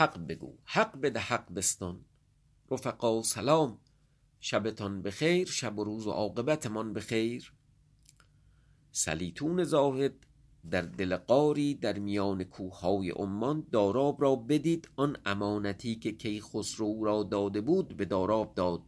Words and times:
حق 0.00 0.18
بگو. 0.26 0.56
حق 0.64 1.00
بده 1.00 1.20
حق 1.20 1.52
بستان. 1.52 2.04
رفقا 2.70 3.22
سلام. 3.22 3.78
شبتان 4.40 5.02
بخیر 5.02 5.46
شب 5.48 5.78
و 5.78 5.84
روز 5.84 6.06
و 6.06 6.10
عاقبتمان 6.10 6.92
بخیر. 6.92 7.52
سلیطون 8.92 9.64
زاهد 9.64 10.26
در 10.70 10.82
دل 10.82 11.16
غاری 11.16 11.74
در 11.74 11.98
میان 11.98 12.44
کوههای 12.44 13.10
عمان 13.10 13.66
داراب 13.72 14.22
را 14.22 14.36
بدید. 14.36 14.88
آن 14.96 15.16
امانتی 15.26 15.94
که 15.94 16.12
کیخسرو 16.12 17.04
را 17.04 17.22
داده 17.22 17.60
بود 17.60 17.96
به 17.96 18.04
داراب 18.04 18.54
داد. 18.54 18.82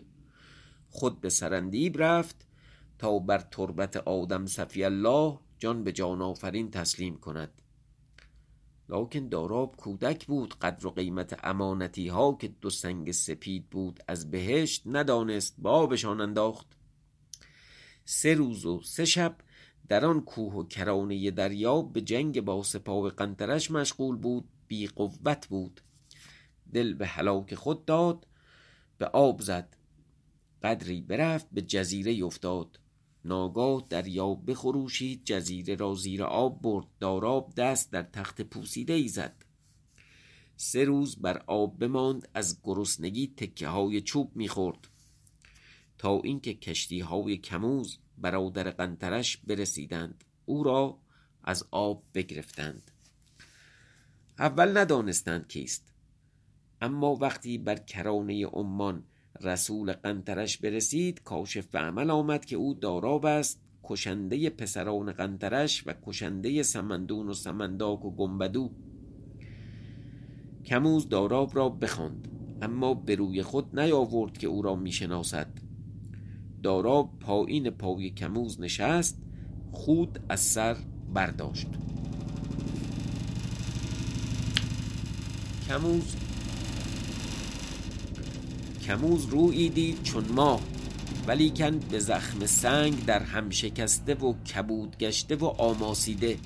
خود 0.90 1.20
به 1.20 1.28
سرندیب 1.28 2.02
رفت 2.02 2.46
تا 2.98 3.18
بر 3.18 3.38
تربت 3.38 3.96
آدم 3.96 4.46
صفی 4.46 4.84
الله 4.84 5.38
جان 5.58 5.84
به 5.84 5.92
جان 5.92 6.22
آفرین 6.22 6.70
تسلیم 6.70 7.16
کند. 7.16 7.61
لکن 8.88 9.28
داراب 9.28 9.76
کودک 9.76 10.26
بود 10.26 10.54
قدر 10.54 10.86
و 10.86 10.90
قیمت 10.90 11.44
امانتی 11.44 12.08
ها 12.08 12.36
که 12.40 12.48
دو 12.48 12.70
سنگ 12.70 13.10
سپید 13.12 13.70
بود 13.70 14.00
از 14.08 14.30
بهشت 14.30 14.82
ندانست 14.86 15.54
به 15.58 15.68
آبشان 15.68 16.20
انداخت. 16.20 16.66
سه 18.04 18.34
روز 18.34 18.66
و 18.66 18.82
سه 18.82 19.04
شب 19.04 19.36
در 19.88 20.04
آن 20.04 20.20
کوه 20.20 20.54
و 20.54 20.64
کرانه 20.64 21.30
دریا 21.30 21.82
به 21.82 22.00
جنگ 22.00 22.40
با 22.40 22.62
سپاه 22.62 23.10
قنطرش 23.10 23.70
مشغول 23.70 24.16
بود 24.16 24.48
بی 24.68 24.86
قوت 24.86 25.46
بود. 25.46 25.80
دل 26.72 26.94
به 26.94 27.06
هلاک 27.06 27.54
خود 27.54 27.84
داد 27.84 28.26
به 28.98 29.06
آب 29.06 29.40
زد. 29.40 29.76
قدری 30.62 31.00
برفت 31.00 31.46
به 31.52 31.62
جزیره 31.62 32.24
افتاد. 32.24 32.78
ناگاه 33.24 33.86
دریا 33.88 34.34
بخروشید 34.34 35.24
جزیره 35.24 35.74
را 35.74 35.94
زیر 35.94 36.24
آب 36.24 36.62
برد 36.62 36.86
داراب 37.00 37.54
دست 37.54 37.92
در 37.92 38.02
تخت 38.02 38.42
پوسیده 38.42 38.92
ای 38.92 39.08
زد. 39.08 39.44
سه 40.56 40.84
روز 40.84 41.16
بر 41.16 41.42
آب 41.46 41.78
بماند 41.78 42.28
از 42.34 42.60
گرسنگی 42.62 43.34
تکه 43.36 43.68
های 43.68 44.00
چوب 44.00 44.36
می‌خورد 44.36 44.88
تا 45.98 46.20
اینکه 46.20 46.54
کشتی 46.54 47.00
های 47.00 47.36
کموز 47.36 47.98
برادر 48.18 48.70
قنترش 48.70 49.36
برسیدند 49.36 50.24
او 50.44 50.62
را 50.62 50.98
از 51.44 51.64
آب 51.70 52.04
بگرفتند. 52.14 52.90
اول 54.38 54.78
ندانستند 54.78 55.48
کیست 55.48 55.92
اما 56.80 57.14
وقتی 57.14 57.58
بر 57.58 57.76
کرانه 57.76 58.46
عمان 58.46 59.04
رسول 59.40 59.92
قنترش 59.92 60.58
برسید 60.58 61.22
کاشف 61.22 61.74
عمل 61.74 62.10
آمد 62.10 62.44
که 62.44 62.56
او 62.56 62.74
داراب 62.74 63.26
است. 63.26 63.60
کشنده 63.84 64.50
پسران 64.50 65.12
قنترش 65.12 65.86
و 65.86 65.94
کشنده 66.06 66.62
سمندون 66.62 67.28
و 67.28 67.34
سمنداک 67.34 68.04
و 68.04 68.10
گنبدو. 68.10 68.70
کموز 70.64 71.08
داراب 71.08 71.56
را 71.56 71.68
بخواند 71.68 72.28
اما 72.62 72.94
به 72.94 73.14
روی 73.14 73.42
خود 73.42 73.80
نیاورد 73.80 74.38
که 74.38 74.46
او 74.46 74.62
را 74.62 74.76
می‌شناسد. 74.76 75.46
داراب 76.62 77.18
پایین 77.20 77.70
پای 77.70 78.10
کموز 78.10 78.60
نشست 78.60 79.22
خود 79.72 80.18
از 80.28 80.40
سر 80.40 80.76
برداشت. 81.14 81.68
کموز 85.68 86.16
کموز 88.82 89.26
رویی 89.26 89.68
دید 89.68 90.02
چون 90.02 90.24
ماه 90.32 90.60
ولیکن 91.26 91.78
به 91.78 91.98
زخم 91.98 92.46
سنگ 92.46 93.04
در 93.04 93.22
هم 93.22 93.50
شکسته 93.50 94.14
و 94.14 94.32
کبود 94.32 94.98
گشته 94.98 95.36
و 95.36 95.44
آماسیده. 95.44 96.38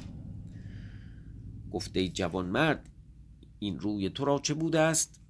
گفت 1.72 1.96
ای 1.96 2.08
جوانمرد 2.08 2.88
این 3.58 3.78
روی 3.78 4.10
تو 4.10 4.24
را 4.24 4.38
چه 4.38 4.54
بوده 4.54 4.80
است؟ 4.80 5.20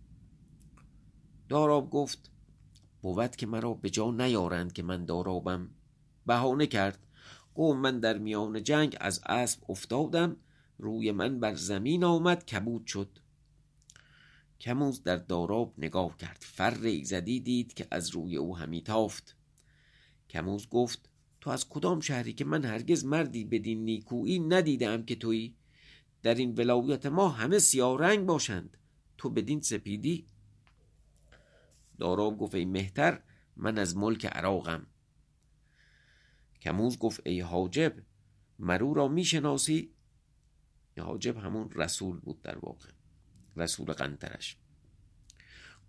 داراب 1.49 1.91
گفت 1.91 2.31
بود 3.03 3.37
که 3.37 3.47
مرا 3.47 3.75
به 3.75 3.91
جا 3.91 4.11
نیارند 4.11 4.73
که 4.73 4.83
من 4.83 5.05
دارابم. 5.05 5.69
بهانه 6.27 6.67
کرد 6.67 6.99
گفت 7.55 7.79
من 7.79 8.01
در 8.01 8.19
میان 8.19 8.63
جنگ 8.63 8.97
از 9.01 9.21
اسب 9.27 9.71
افتادم 9.71 10.37
روی 10.79 11.13
من 11.13 11.41
بر 11.41 11.55
زمین 11.55 12.05
آمد 12.05 12.47
کبود 12.47 12.87
شد. 12.87 13.09
کموز 14.61 15.03
در 15.03 15.17
داراب 15.17 15.75
نگاه 15.79 16.17
کرد. 16.17 16.39
فر 16.41 16.79
ایزدی 16.83 17.41
دید 17.41 17.75
که 17.75 17.87
از 17.91 18.11
روی 18.11 18.37
او 18.37 18.57
همی 18.57 18.83
تافت. 18.83 19.37
کموز 20.31 20.69
گفت 20.69 21.09
تو 21.41 21.51
از 21.51 21.69
کدام 21.69 22.01
شهری 22.01 22.33
که 22.33 22.45
من 22.45 22.65
هرگز 22.65 23.05
مردی 23.05 23.45
بدین 23.45 23.85
نیکویی 23.85 24.39
ندیدم 24.39 25.03
که 25.03 25.17
تویی؟ 25.17 25.57
در 26.23 26.35
این 26.35 26.55
ولایت 26.55 27.07
ما 27.07 27.29
همه 27.29 27.59
سیاه 27.59 27.99
رنگ 27.99 28.27
باشند. 28.27 28.77
تو 29.19 29.31
بدین 29.31 29.61
سپیدی؟ 29.61 30.27
داراب 31.99 32.39
گفت 32.39 32.55
ای 32.55 32.65
مهتر 32.65 33.23
من 33.57 33.79
از 33.79 33.97
ملک 33.97 34.27
عراقم. 34.27 34.87
کموز 36.61 36.99
گفت 36.99 37.21
ای 37.25 37.41
حاجب 37.41 37.95
مرو 38.59 38.95
را 38.95 39.09
می‌شناسی 39.09 39.91
حاجب 40.99 41.37
همون 41.37 41.71
رسول 41.71 42.21
بود 42.21 42.43
در 42.43 42.59
واقع. 42.59 42.96
رسول 43.57 43.93
قنترش 43.93 44.57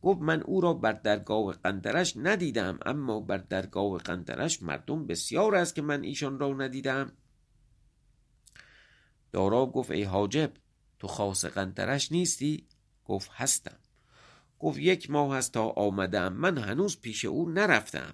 گفت 0.02 0.22
من 0.22 0.42
او 0.42 0.62
را 0.62 0.74
بر 0.74 0.92
درگاه 0.92 1.54
قنترش 1.54 2.14
ندیدم 2.18 2.80
اما 2.86 3.20
بر 3.20 3.38
درگاه 3.38 3.98
قنترش 3.98 4.64
مردم 4.64 5.08
بسیار 5.08 5.56
است 5.56 5.76
که 5.76 5.82
من 5.82 6.04
ایشان 6.04 6.40
را 6.40 6.54
ندیدم. 6.54 7.12
داراب 9.32 9.74
گفت 9.74 9.92
ای 9.92 10.04
حاجب 10.04 10.52
تو 11.00 11.08
خاص 11.08 11.46
قنترش 11.46 12.12
نیستی؟ 12.12 12.68
گفت 13.06 13.32
هستم. 13.34 13.78
گفت 14.60 14.80
یک 14.80 15.12
ماه 15.12 15.36
است 15.36 15.54
تا 15.54 15.70
آمدم 15.70 16.34
من 16.34 16.58
هنوز 16.58 17.02
پیش 17.02 17.26
او 17.26 17.50
نرفتم. 17.50 18.14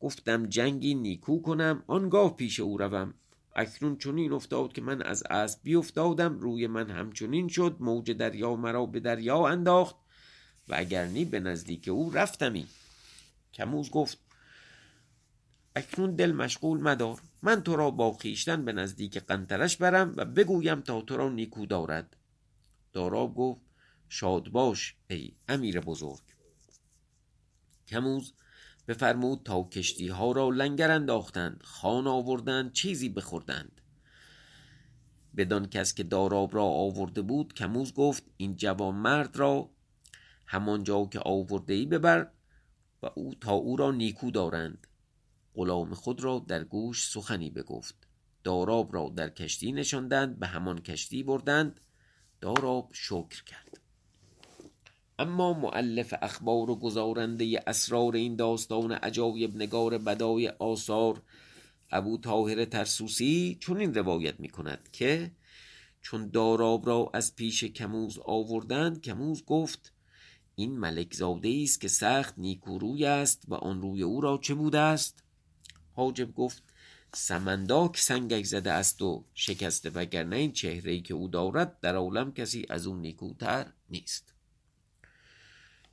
گفتم 0.00 0.46
جنگی 0.46 0.94
نیکو 0.94 1.42
کنم 1.42 1.82
آنگاه 1.86 2.36
پیش 2.36 2.60
او 2.60 2.78
روم. 2.78 3.14
اکنون 3.56 3.96
چنین 3.96 4.32
افتاد 4.32 4.72
که 4.72 4.82
من 4.82 5.02
از 5.02 5.22
اسب 5.30 5.60
بیافتادم 5.62 6.38
روی 6.38 6.66
من 6.66 6.90
همچنین 6.90 7.48
شد 7.48 7.76
موج 7.80 8.10
دریا 8.10 8.56
مرا 8.56 8.86
به 8.86 9.00
دریا 9.00 9.46
انداخت 9.46 9.96
و 10.68 10.74
اگر 10.78 11.06
نی 11.06 11.24
به 11.24 11.40
نزدیک 11.40 11.88
او 11.88 12.10
رفتمی. 12.10 12.66
کموز 13.54 13.90
گفت 13.90 14.18
اکنون 15.76 16.14
دل 16.14 16.32
مشغول 16.32 16.80
مدار 16.80 17.20
من 17.42 17.62
تو 17.62 17.76
را 17.76 17.90
با 17.90 18.12
خویشتن 18.12 18.64
به 18.64 18.72
نزدیک 18.72 19.18
قنترش 19.18 19.76
برم 19.76 20.14
و 20.16 20.24
بگویم 20.24 20.80
تا 20.80 21.00
تو 21.00 21.16
را 21.16 21.28
نیکو 21.28 21.66
دارد. 21.66 22.16
داراب 22.92 23.34
گفت 23.34 23.60
شاد 24.08 24.48
باش 24.48 24.94
ای 25.08 25.32
امیر 25.48 25.80
بزرگ. 25.80 26.22
کموز 27.88 28.32
بفرمود 28.88 29.40
تا 29.44 29.62
کشتی 29.62 30.08
ها 30.08 30.32
را 30.32 30.48
لنگر 30.48 30.90
انداختند 30.90 31.62
خان 31.64 32.06
آوردند 32.06 32.72
چیزی 32.72 33.08
بخوردند. 33.08 33.80
بدان 35.36 35.66
کس 35.66 35.94
که 35.94 36.02
داراب 36.02 36.54
را 36.54 36.64
آورده 36.64 37.22
بود 37.22 37.54
کموز 37.54 37.94
گفت 37.94 38.24
این 38.36 38.56
جوان 38.56 38.94
مرد 38.94 39.36
را 39.36 39.70
همانجا 40.46 41.04
که 41.04 41.20
آورده 41.24 41.74
ای 41.74 41.86
ببر 41.86 42.30
و 43.02 43.10
او 43.14 43.34
تا 43.34 43.52
او 43.52 43.76
را 43.76 43.90
نیکو 43.90 44.30
دارند. 44.30 44.86
غلام 45.54 45.94
خود 45.94 46.24
را 46.24 46.44
در 46.48 46.64
گوش 46.64 47.08
سخنی 47.08 47.50
بگفت. 47.50 47.94
داراب 48.44 48.94
را 48.94 49.12
در 49.16 49.28
کشتی 49.28 49.72
نشاندند 49.72 50.38
به 50.38 50.46
همان 50.46 50.78
کشتی 50.78 51.22
بردند. 51.22 51.80
داراب 52.40 52.90
شکر 52.92 53.44
کرد. 53.44 53.83
اما 55.18 55.52
معلف 55.52 56.14
اخبار 56.22 56.70
و 56.70 56.76
گزارنده 56.76 57.62
اسرار 57.66 58.14
این 58.14 58.36
داستان 58.36 58.92
عجایب 58.92 59.56
نگار 59.56 59.98
بدای 59.98 60.48
آثار 60.48 61.22
ابو 61.90 62.18
طاهر 62.18 62.64
ترسوسی 62.64 63.56
چون 63.60 63.80
این 63.80 63.94
روایت 63.94 64.40
می 64.40 64.48
کند 64.48 64.88
که 64.92 65.30
چون 66.00 66.28
داراب 66.28 66.86
را 66.86 67.10
از 67.14 67.36
پیش 67.36 67.64
کموز 67.64 68.18
آوردند 68.24 69.00
کموز 69.00 69.44
گفت 69.44 69.92
این 70.54 70.78
ملک 70.78 71.14
زاده 71.14 71.60
است 71.62 71.80
که 71.80 71.88
سخت 71.88 72.34
نیکوروی 72.38 73.06
است 73.06 73.42
و 73.48 73.54
آن 73.54 73.82
روی 73.82 74.02
او 74.02 74.20
را 74.20 74.38
چه 74.42 74.54
بوده 74.54 74.78
است؟ 74.78 75.24
حاجب 75.92 76.34
گفت 76.34 76.62
سمنداک 77.14 77.98
سنگک 77.98 78.44
زده 78.44 78.72
است 78.72 79.02
و 79.02 79.24
شکسته 79.34 79.90
وگرنه 79.90 80.36
این 80.36 80.52
چهره 80.52 81.00
که 81.00 81.14
او 81.14 81.28
دارد 81.28 81.80
در 81.80 81.96
عالم 81.96 82.32
کسی 82.32 82.66
از 82.70 82.86
او 82.86 82.96
نیکوتر 82.96 83.72
نیست. 83.90 84.33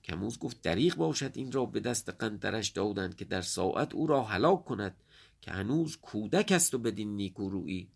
کموز 0.04 0.40
گفت 0.40 0.62
دریغ 0.62 0.96
باشد 0.96 1.32
این 1.36 1.52
را 1.52 1.66
به 1.66 1.80
دست 1.80 2.10
قنترش 2.10 2.70
دادند 2.70 3.16
که 3.16 3.26
در 3.26 3.42
ساعت 3.42 3.94
او 3.94 4.08
را 4.08 4.24
هلاک 4.24 4.66
کند 4.66 4.96
که 5.42 5.52
هنوز 5.52 5.98
کودک 5.98 6.52
است 6.52 6.74
و 6.74 6.78
بدین 6.78 7.16
نیکورویی. 7.16 7.90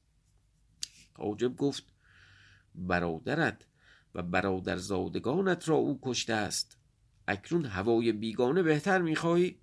حاجب 1.13 1.55
گفت 1.55 1.83
برادرت 2.75 3.65
و 4.15 4.21
برادر 4.21 4.77
زادگانت 4.77 5.69
را 5.69 5.75
او 5.75 5.99
کشته 6.01 6.33
است. 6.33 6.77
اکنون 7.27 7.65
هوای 7.65 8.11
بیگانه 8.11 8.63
بهتر 8.63 9.01
می‌خواهی؟ 9.01 9.57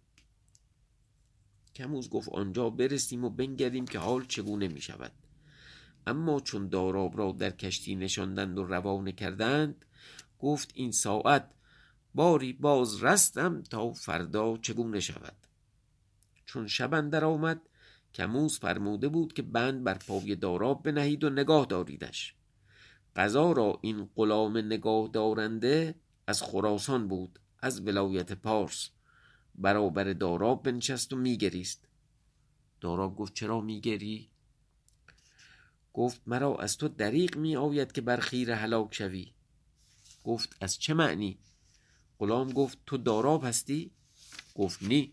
کموز 1.75 2.11
گفت 2.11 2.29
آنجا 2.29 2.71
برسیم 2.71 3.25
و 3.25 3.31
بنگریم 3.31 3.87
که 3.87 3.99
حال 3.99 4.25
چگونه 4.25 4.69
می 4.69 4.81
شود 4.81 5.13
اما 6.07 6.41
چون 6.41 6.69
داراب 6.69 7.19
را 7.19 7.33
در 7.33 7.51
کشتی 7.51 7.95
نشاندند 7.95 8.59
و 8.59 8.65
روانه 8.65 9.13
کردند 9.13 9.85
گفت 10.39 10.71
این 10.75 10.93
ساعت 10.93 11.51
باری 12.15 12.53
باز 12.53 13.05
رستم 13.05 13.63
تا 13.63 13.93
فردا 13.93 14.57
چگونه 14.57 15.01
شود. 15.01 15.37
چون 16.47 16.67
شب 16.67 16.95
اندر 16.95 17.25
آمد 17.25 17.61
کموز 18.15 18.59
فرموده 18.59 19.09
بود 19.09 19.33
که 19.33 19.43
بند 19.43 19.85
بر 19.85 19.95
پای 19.95 20.37
داراب 20.37 20.83
بنهید 20.83 21.25
و 21.25 21.31
نگاه 21.31 21.67
داریدش. 21.67 22.35
قضا 23.17 23.53
را 23.53 23.79
این 23.83 24.09
غلام 24.17 24.59
نگاه 24.59 25.09
دارنده 25.09 25.95
از 26.27 26.43
خراسان 26.43 27.09
بود 27.09 27.39
از 27.59 27.87
ولایت 27.87 28.33
پارس. 28.33 28.91
برابر 29.55 30.13
داراب 30.13 30.63
بنشست 30.63 31.13
و 31.13 31.17
میگریست. 31.17 31.85
داراب 32.81 33.17
گفت 33.17 33.35
چرا 33.35 33.61
میگری؟ 33.61 34.31
گفت 35.93 36.21
مرا 36.27 36.57
از 36.57 36.77
تو 36.77 36.89
دریق 36.89 37.37
می 37.37 37.57
آید 37.57 37.93
که 37.93 38.01
بر 38.01 38.17
خیر 38.17 38.51
هلاک 38.51 38.95
شوی. 38.95 39.33
گفت 40.25 40.57
از 40.61 40.79
چه 40.79 40.95
معنی؟ 40.95 41.39
غلام 42.23 42.53
گفت 42.53 42.79
تو 42.87 42.97
داراب 42.97 43.45
هستی؟ 43.45 43.91
گفت 44.55 44.83
نی. 44.83 45.13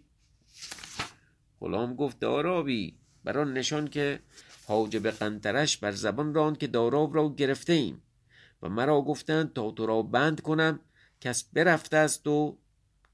غلام 1.60 1.96
گفت 1.96 2.20
دارابی. 2.20 2.98
بر 3.24 3.44
نشان 3.44 3.88
که 3.88 4.20
حاجب 4.68 5.10
قنترش 5.10 5.78
بر 5.78 5.92
زبان 5.92 6.34
راند 6.34 6.58
که 6.58 6.68
داراب 6.68 7.16
را 7.16 7.30
گرفته 7.30 7.74
ایم 7.74 8.02
و 8.62 8.70
مرا 8.70 9.02
گفتند 9.02 9.54
تا 9.54 9.72
تو 9.72 9.86
را 9.86 10.02
بند 10.02 10.42
کنم 10.42 10.80
کس 11.22 11.44
برفته 11.44 11.98
است 11.98 12.28
و 12.28 12.58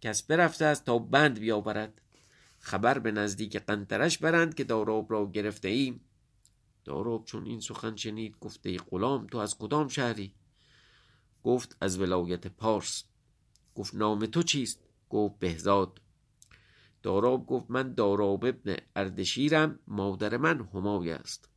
کس 0.02 0.24
برفته 0.24 0.66
است 0.66 0.86
تا 0.86 1.00
بند 1.00 1.40
بیاورد. 1.40 2.02
خبر 2.60 3.00
به 3.00 3.12
نزدیک 3.12 3.58
قنترش 3.58 4.18
برند 4.18 4.56
که 4.56 4.64
داراب 4.64 5.12
را 5.12 5.32
گرفته 5.32 5.68
ایم 5.68 6.00
داراب 6.86 7.26
چون 7.26 7.46
این 7.46 7.60
سخن 7.60 7.96
شنید 7.96 8.36
گفته 8.40 8.78
غلام 8.78 9.28
تو 9.28 9.38
از 9.38 9.58
کدام 9.58 9.88
شهری؟ 9.88 10.34
گفت 11.44 11.78
از 11.82 12.00
ولایت 12.00 12.48
پارس. 12.48 13.04
گفت 13.76 13.96
نام 13.96 14.26
تو 14.26 14.44
چیست؟ 14.44 14.80
گفت 15.10 15.40
بهزاد. 15.40 16.02
داراب 17.04 17.46
گفت 17.46 17.66
من 17.70 17.94
داراب 17.94 18.46
ابن 18.46 18.76
اردشیرم 18.96 19.80
مادر 19.88 20.38
من 20.38 20.70
همای 20.74 21.12
است. 21.12 21.50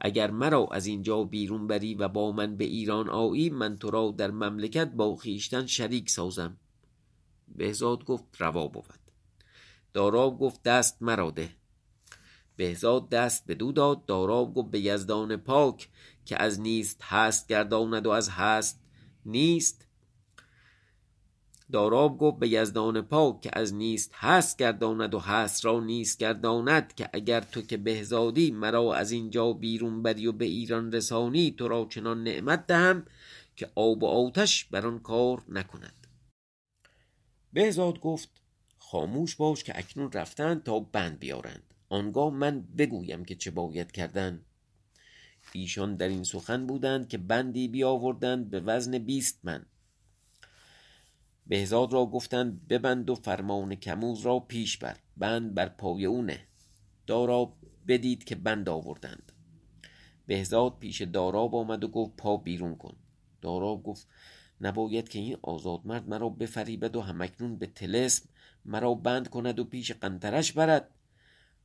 اگر 0.00 0.30
مرا 0.30 0.66
از 0.66 0.86
اینجا 0.86 1.24
بیرون 1.24 1.66
بری 1.66 1.94
و 1.94 2.08
با 2.08 2.32
من 2.32 2.56
به 2.56 2.64
ایران 2.64 3.08
آیی 3.08 3.50
من 3.50 3.76
تو 3.76 3.90
را 3.90 4.14
در 4.18 4.30
مملکت 4.30 4.90
با 4.92 5.16
خیشتن 5.16 5.66
شریک 5.66 6.10
سازم. 6.10 6.56
بهزاد 7.48 8.04
گفت 8.04 8.24
روا 8.38 8.68
بود. 8.68 8.84
داراب 9.92 10.38
گفت 10.38 10.62
دست 10.62 11.02
مرا 11.02 11.30
ده. 11.30 11.56
بهزاد 12.56 13.08
دست 13.08 13.46
به 13.46 13.54
دو 13.54 13.72
داد. 13.72 14.06
داراب 14.06 14.54
گفت 14.54 14.70
به 14.70 14.80
یزدان 14.80 15.36
پاک 15.36 15.88
که 16.24 16.42
از 16.42 16.60
نیست 16.60 17.02
هست 17.02 17.48
گرداند 17.48 18.06
و 18.06 18.10
از 18.10 18.28
هست 18.28 18.80
نیست. 19.26 19.83
داراب 21.74 22.18
گفت 22.18 22.38
به 22.38 22.48
یزدان 22.48 23.00
پاک 23.00 23.40
که 23.40 23.50
از 23.52 23.74
نیست 23.74 24.10
هست 24.14 24.58
گرداند 24.58 25.14
و 25.14 25.18
هست 25.18 25.64
را 25.64 25.80
نیست 25.80 26.18
گرداند 26.18 26.94
که 26.94 27.10
اگر 27.12 27.40
تو 27.40 27.62
که 27.62 27.76
بهزادی 27.76 28.50
مرا 28.50 28.94
از 28.94 29.10
اینجا 29.10 29.52
بیرون 29.52 30.02
بری 30.02 30.26
و 30.26 30.32
به 30.32 30.44
ایران 30.44 30.92
رسانی 30.92 31.54
تو 31.58 31.68
را 31.68 31.86
چنان 31.90 32.22
نعمت 32.22 32.66
دهم 32.66 33.06
که 33.56 33.70
آب 33.74 34.02
و 34.02 34.06
آتش 34.06 34.64
بر 34.64 34.86
آن 34.86 34.98
کار 34.98 35.42
نکند. 35.48 36.06
بهزاد 37.52 38.00
گفت 38.00 38.28
خاموش 38.78 39.36
باش 39.36 39.64
که 39.64 39.78
اکنون 39.78 40.12
رفتند 40.12 40.62
تا 40.62 40.80
بند 40.80 41.18
بیارند. 41.18 41.74
آنگاه 41.88 42.34
من 42.34 42.64
بگویم 42.78 43.24
که 43.24 43.34
چه 43.34 43.50
باید 43.50 43.92
کردن. 43.92 44.40
ایشان 45.52 45.96
در 45.96 46.08
این 46.08 46.24
سخن 46.24 46.66
بودند 46.66 47.08
که 47.08 47.18
بندی 47.18 47.68
بیاوردند 47.68 48.50
به 48.50 48.60
وزن 48.60 48.98
بیست 48.98 49.38
من. 49.42 49.66
بهزاد 51.46 51.92
را 51.92 52.06
گفتند 52.06 52.68
ببند 52.68 53.10
و 53.10 53.14
فرمان 53.14 53.74
کموز 53.74 54.20
را 54.20 54.40
پیش 54.40 54.78
بر 54.78 54.96
بند 55.16 55.54
بر 55.54 55.68
پای 55.68 56.04
او 56.04 56.22
نه. 56.22 56.46
داراب 57.06 57.56
بدید 57.88 58.24
که 58.24 58.34
بند 58.34 58.68
آوردند. 58.68 59.32
بهزاد 60.26 60.78
پیش 60.78 61.02
داراب 61.02 61.54
آمد 61.54 61.84
و 61.84 61.88
گفت 61.88 62.16
پا 62.16 62.36
بیرون 62.36 62.76
کن. 62.76 62.96
داراب 63.42 63.82
گفت 63.82 64.08
نباید 64.60 65.08
که 65.08 65.18
این 65.18 65.36
آزاد 65.42 65.80
مرد 65.84 66.08
مرا 66.08 66.28
بفریبد 66.28 66.96
و 66.96 67.00
همکنون 67.00 67.56
به 67.56 67.66
تلسم 67.66 68.28
مرا 68.64 68.94
بند 68.94 69.28
کند 69.28 69.58
و 69.58 69.64
پیش 69.64 69.92
قنترش 69.92 70.52
برد. 70.52 70.90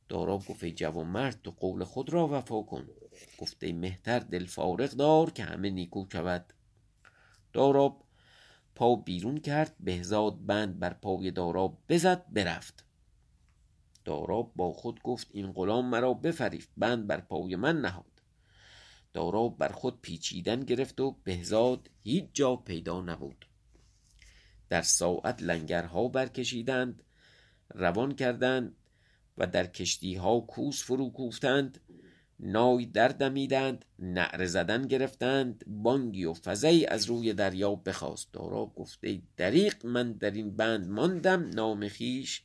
داراب 0.08 0.46
گفت 0.46 0.64
ای 0.64 0.72
جوان 0.72 1.06
مرد 1.06 1.42
تو 1.42 1.50
قول 1.50 1.84
خود 1.84 2.10
را 2.10 2.28
وفا 2.28 2.62
کن. 2.62 2.88
گفته 3.38 3.72
مهتر 3.72 4.18
دل 4.18 4.46
فارغ 4.46 4.90
دار 4.90 5.30
که 5.30 5.44
همه 5.44 5.70
نیکو 5.70 6.06
شود. 6.12 6.52
داراب 7.52 8.04
پا 8.80 8.96
بیرون 8.96 9.38
کرد 9.38 9.76
بهزاد 9.80 10.46
بند 10.46 10.78
بر 10.78 10.92
پای 10.92 11.30
داراب 11.30 11.78
بزد 11.88 12.24
برفت. 12.32 12.84
داراب 14.04 14.52
با 14.56 14.72
خود 14.72 15.02
گفت 15.02 15.28
این 15.32 15.52
غلام 15.52 15.86
مرا 15.86 16.14
بفریفت 16.14 16.68
بند 16.76 17.06
بر 17.06 17.20
پای 17.20 17.56
من 17.56 17.80
نهاد. 17.80 18.22
داراب 19.12 19.58
بر 19.58 19.68
خود 19.68 20.00
پیچیدن 20.00 20.60
گرفت 20.60 21.00
و 21.00 21.16
بهزاد 21.24 21.90
هیچ 22.02 22.24
جا 22.32 22.56
پیدا 22.56 23.00
نبود. 23.00 23.46
در 24.68 24.82
ساعت 24.82 25.42
لنگرها 25.42 26.08
برکشیدند 26.08 27.02
روان 27.74 28.14
کردند 28.14 28.76
و 29.38 29.46
در 29.46 29.66
کشتیها 29.66 30.40
کوس 30.40 30.82
فرو 30.84 31.10
کوفتند. 31.10 31.80
نای 32.42 32.86
دردمیدند 32.86 33.84
نعره 33.98 34.46
زدن 34.46 34.86
گرفتند 34.86 35.64
بانگی 35.66 36.24
و 36.24 36.34
فزعی 36.44 36.86
از 36.86 37.06
روی 37.06 37.32
دریا 37.32 37.74
بخواست. 37.74 38.32
داراب 38.32 38.74
گفته 38.74 39.22
دریق 39.36 39.86
من 39.86 40.12
در 40.12 40.30
این 40.30 40.56
بند 40.56 40.88
ماندم 40.88 41.50
نام 41.50 41.88
خویش 41.88 42.42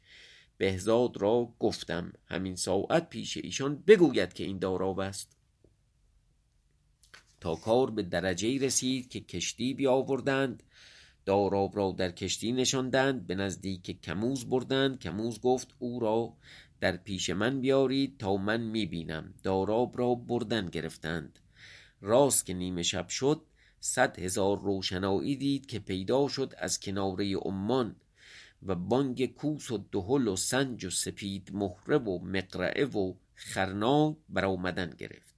بهزاد 0.57 1.21
را 1.21 1.53
گفتم. 1.59 2.13
همین 2.25 2.56
ساعت 2.56 3.09
پیش 3.09 3.38
ایشان 3.38 3.83
بگوید 3.88 4.33
که 4.33 4.44
این 4.44 4.59
داراب 4.59 5.00
است 5.00 5.38
تا 7.41 7.56
کار 7.56 7.91
به 7.91 8.03
درجه 8.03 8.57
رسید 8.57 9.09
که 9.09 9.19
کشتی 9.19 9.74
بیاوردند. 9.74 10.63
داراب 11.25 11.77
را 11.77 11.95
در 11.98 12.12
کشتی 12.12 12.51
نشاندند 12.51 13.27
به 13.27 13.36
نزدیک 13.36 14.01
کموز 14.01 14.50
بردند. 14.50 15.00
کموز 15.00 15.41
گفت 15.41 15.75
او 15.80 16.00
را 16.00 16.33
در 16.86 16.98
پیش 16.98 17.30
من 17.30 17.62
بیارید 17.62 18.18
تا 18.18 18.38
من 18.38 18.62
می‌بینم. 18.62 19.34
داراب 19.44 19.98
را 19.98 20.16
بردن 20.16 20.66
گرفتند. 20.66 21.40
راست 22.02 22.46
که 22.46 22.54
نیمه 22.54 22.84
شب 22.84 23.08
شد 23.08 23.42
صد 23.80 24.20
هزار 24.20 24.60
روشنایی 24.62 25.36
دید 25.36 25.66
که 25.66 25.80
پیدا 25.80 26.28
شد 26.28 26.54
از 26.58 26.80
کناره 26.80 27.38
عمان 27.38 27.96
و 28.63 28.75
بانگ 28.75 29.34
کوس 29.34 29.72
و 29.72 29.77
دهل 29.92 30.27
و 30.27 30.36
سنج 30.36 30.86
و 30.86 30.89
سپید 30.89 31.50
مهره 31.54 31.98
و 31.98 32.20
مقرعه 32.20 32.86
و 32.86 33.13
خرنا 33.36 34.18
برآمدن 34.30 34.89
گرفت. 34.89 35.36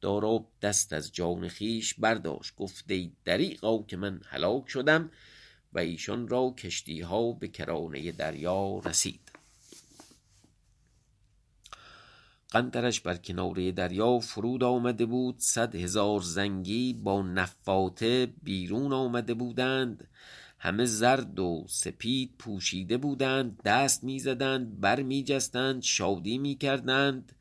داراب 0.00 0.48
دست 0.62 0.92
از 0.92 1.12
جان 1.12 1.48
خویش 1.48 1.94
برداشت 1.94 2.56
گفت 2.56 2.90
ای 2.90 3.12
دریغا 3.24 3.82
که 3.82 3.96
من 3.96 4.20
هلاک 4.26 4.68
شدم 4.68 5.10
و 5.72 5.78
ایشان 5.78 6.28
را 6.28 6.54
کشتیها 6.58 7.32
به 7.32 7.48
کرانه 7.48 8.12
دریا 8.12 8.78
رسید. 8.84 9.31
قنترش 12.52 13.00
بر 13.00 13.16
کناره 13.16 13.72
دریا 13.72 14.18
فرود 14.18 14.64
آمده 14.64 15.06
بود. 15.06 15.38
صد 15.38 15.74
هزار 15.74 16.20
زنگی 16.20 16.92
با 16.92 17.22
نفاته 17.22 18.34
بیرون 18.42 18.92
آمده 18.92 19.34
بودند. 19.34 20.08
همه 20.58 20.84
زرد 20.84 21.38
و 21.38 21.64
سپید 21.68 22.34
پوشیده 22.38 22.96
بودند. 22.96 23.62
دست 23.62 24.04
می‌زدند 24.04 24.80
بر 24.80 25.02
می 25.02 25.24
جستند 25.24 25.82
شادی 25.82 26.38
می 26.38 26.54
کردند 26.54 27.32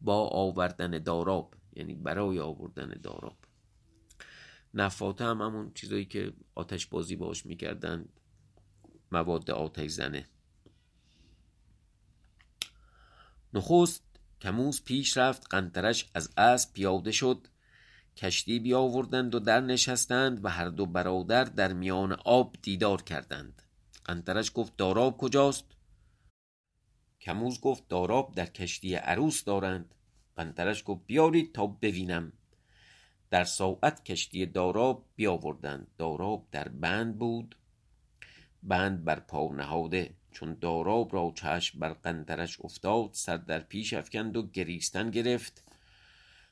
با 0.00 0.28
آوردن 0.28 0.90
داراب 0.90 1.54
یعنی 1.76 1.94
برای 1.94 2.38
آوردن 2.38 2.94
داراب. 3.02 3.36
نفاته 4.74 5.24
هم 5.24 5.42
همون 5.42 5.72
چیزایی 5.74 6.04
که 6.04 6.32
آتش 6.54 6.86
بازی 6.86 7.16
باش 7.16 7.46
می‌کردند. 7.46 8.08
مواد 9.12 9.50
آتش 9.50 9.90
زنه. 9.90 10.26
نخست 13.54 14.02
کموز 14.40 14.84
پیش 14.84 15.16
رفت 15.16 15.46
قنترش 15.50 16.10
از 16.14 16.30
اسب 16.36 16.72
پیاده 16.72 17.12
شد. 17.12 17.48
کشتی 18.16 18.58
بیاوردند 18.58 19.34
و 19.34 19.38
در 19.38 19.60
نشستند 19.60 20.44
و 20.44 20.48
هر 20.48 20.68
دو 20.68 20.86
برادر 20.86 21.44
در 21.44 21.72
میان 21.72 22.12
آب 22.12 22.56
دیدار 22.62 23.02
کردند. 23.02 23.62
قنترش 24.04 24.50
گفت 24.54 24.76
داراب 24.76 25.16
کجاست؟ 25.16 25.64
کموز 27.20 27.60
گفت 27.60 27.88
داراب 27.88 28.34
در 28.34 28.46
کشتی 28.46 28.94
عروس 28.94 29.44
دارند. 29.44 29.94
قنترش 30.36 30.82
گفت 30.86 31.06
بیارید 31.06 31.54
تا 31.54 31.66
ببینم. 31.66 32.32
در 33.30 33.44
ساعت 33.44 34.04
کشتی 34.04 34.46
داراب 34.46 35.04
بیاوردند. 35.16 35.86
داراب 35.98 36.46
در 36.50 36.68
بند 36.68 37.18
بود. 37.18 37.56
بند 38.62 39.04
بر 39.04 39.20
پا 39.20 39.54
نهاده. 39.54 40.14
چون 40.34 40.56
داراب 40.60 41.14
را 41.14 41.32
چشم 41.34 41.78
بر 41.78 41.92
قنترش 41.92 42.60
افتاد 42.60 43.10
سر 43.12 43.36
در 43.36 43.60
پیش 43.60 43.92
افکند 43.92 44.36
و 44.36 44.42
گریستن 44.46 45.10
گرفت. 45.10 45.64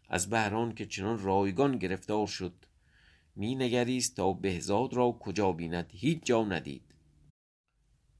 از 0.08 0.30
بهران 0.30 0.74
که 0.74 0.86
چنان 0.86 1.18
رایگان 1.18 1.78
گرفتار 1.78 2.26
شد 2.26 2.54
می 3.36 3.54
نگریست 3.54 4.16
تا 4.16 4.32
بهزاد 4.32 4.94
را 4.94 5.16
کجا 5.20 5.52
بیند؟ 5.52 5.90
هیچ 5.92 6.20
جا 6.24 6.44
ندید. 6.44 6.94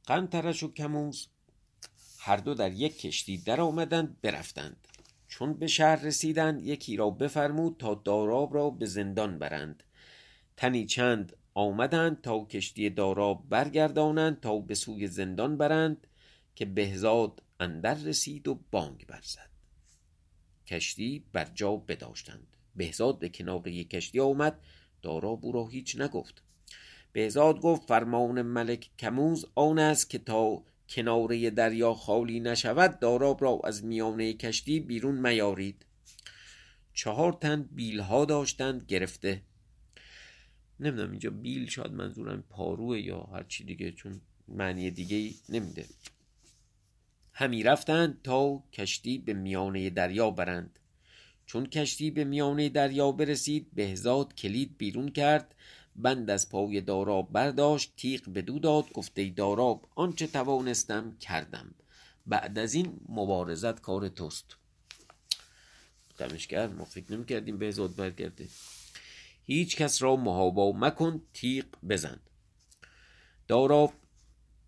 قنترش 0.07 0.63
و 0.63 0.73
کموز 0.73 1.29
هر 2.19 2.37
دو 2.37 2.55
در 2.55 2.73
یک 2.73 3.01
کشتی 3.01 3.39
در 3.39 3.61
آمدند 3.61 4.21
برفتند. 4.21 4.89
چون 5.29 5.55
به 5.55 5.67
شهر 5.67 5.97
رسیدند 5.97 6.63
یکی 6.63 6.97
را 6.97 7.11
بفرمود 7.11 7.77
تا 7.79 7.95
داراب 7.95 8.55
را 8.55 8.71
به 8.71 8.87
زندان 8.87 9.39
برند. 9.39 9.83
تنی 10.57 10.87
چند 10.87 11.37
آمدند 11.55 12.21
تا 12.21 12.45
کشتی 12.45 12.91
داراب 12.91 13.49
برگردانند 13.49 14.41
تا 14.41 14.59
به 14.59 14.75
سوی 14.75 15.07
زندان 15.07 15.57
برند 15.57 16.07
که 16.55 16.65
بهزاد 16.65 17.43
اندر 17.61 17.95
رسید 17.95 18.49
و 18.49 18.61
بانگ 18.71 19.07
برزد. 19.07 19.51
کشتی 20.67 21.25
بر 21.33 21.49
جا 21.55 21.77
بداشتند. 21.77 22.57
بهزاد 22.77 23.19
به 23.19 23.29
کناره 23.29 23.85
کشتی 23.85 24.21
آمد. 24.21 24.61
داراب 25.03 25.45
او 25.45 25.53
را 25.53 25.67
هیچ 25.67 26.01
نگفت. 26.01 26.43
بهزاد 27.13 27.61
گفت 27.61 27.89
فرمان 27.89 28.43
ملک 28.43 28.91
کموز 28.99 29.47
آن 29.55 29.79
است 29.79 30.11
که 30.11 30.19
تا 30.19 30.63
کناره 30.89 31.51
دریا 31.51 31.95
خالی 31.95 32.41
نشود 32.41 33.01
داراب 33.01 33.43
را 33.43 33.61
از 33.65 33.85
میانه 33.85 34.33
کشتی 34.33 34.81
بیرون 34.81 35.15
میارید. 35.15 35.87
چهار 36.95 37.33
تن 37.33 37.63
بیلها 37.63 38.25
داشتند 38.25 38.85
گرفته. 38.85 39.43
نمی‌دونم 40.81 41.11
اینجا 41.11 41.31
بیل 41.31 41.69
شاید 41.69 41.93
منظورم 41.93 42.45
پاروه 42.51 43.01
یا 43.01 43.21
هر 43.21 43.43
چی 43.43 43.65
دیگه 43.65 43.93
چون 43.93 44.21
معنی 44.49 44.91
دیگه 44.91 45.17
ای 45.17 45.35
نمیده. 45.49 45.87
همی 47.33 47.63
رفتند 47.63 48.23
تا 48.23 48.63
کشتی 48.73 49.19
به 49.19 49.33
میانه 49.35 49.91
دریا 49.91 50.31
برند. 50.31 50.79
چون 51.47 51.67
کشتی 51.67 52.11
به 52.11 52.25
میانه 52.25 52.69
دریا 52.69 53.13
برسید 53.13 53.67
بهزاد 53.75 54.35
کلید 54.35 54.79
بیرون 54.79 55.09
کرد 55.09 55.55
بند 55.97 56.31
از 56.31 56.49
پای 56.49 56.81
داراب 56.81 57.33
برداشت 57.33 57.93
تیغ 57.97 58.33
بدو 58.33 58.59
داد 58.59 58.93
گفته 58.93 59.31
داراب 59.31 59.89
آنچه 59.95 60.27
توانستم 60.27 61.17
کردم. 61.21 61.75
بعد 62.27 62.59
از 62.59 62.75
این 62.75 63.01
مبارزت 63.09 63.81
کار 63.81 64.09
توست. 64.09 64.57
دمشگر 66.19 66.67
ما 66.67 66.85
فکر 66.85 67.13
نمی 67.13 67.25
کردیم 67.25 67.59
بهزاد 67.59 67.97
برگرده. 67.97 68.49
هیچ 69.53 69.77
کس 69.77 70.03
را 70.03 70.17
محابا 70.17 70.73
مکن 70.73 71.23
تیغ 71.33 71.65
بزن. 71.89 72.21
داراب 73.49 73.93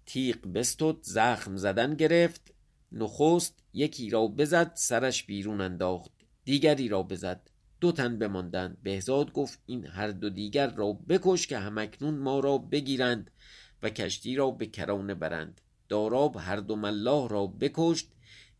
تیغ 0.07 0.37
بستد 0.55 0.97
زخم 1.03 1.57
زدن 1.57 1.95
گرفت. 1.95 2.55
نخست 2.93 3.55
یکی 3.73 4.11
را 4.11 4.27
بزد 4.27 4.73
سرش 4.75 5.23
بیرون 5.23 5.61
انداخت. 5.61 6.11
دیگری 6.45 6.89
را 6.89 7.03
بزد. 7.03 7.51
دو 7.81 7.93
تن 7.93 8.19
بماندند. 8.19 8.83
بهزاد 8.83 9.33
گفت 9.33 9.59
این 9.67 9.87
هر 9.87 10.11
دو 10.11 10.31
دیگر 10.31 10.71
را 10.71 10.93
بکش 10.93 11.47
که 11.47 11.59
همکنون 11.59 12.19
ما 12.19 12.41
را 12.41 12.59
بگیرند 12.59 13.31
و 13.83 13.91
کشتی 13.91 14.37
را 14.37 14.51
به 14.51 14.67
کرانه 14.67 15.15
برند. 15.15 15.61
داراب 15.89 16.37
هر 16.37 16.57
دو 16.57 16.77
ملاح 16.77 17.29
را 17.29 17.47
بکشت. 17.47 18.09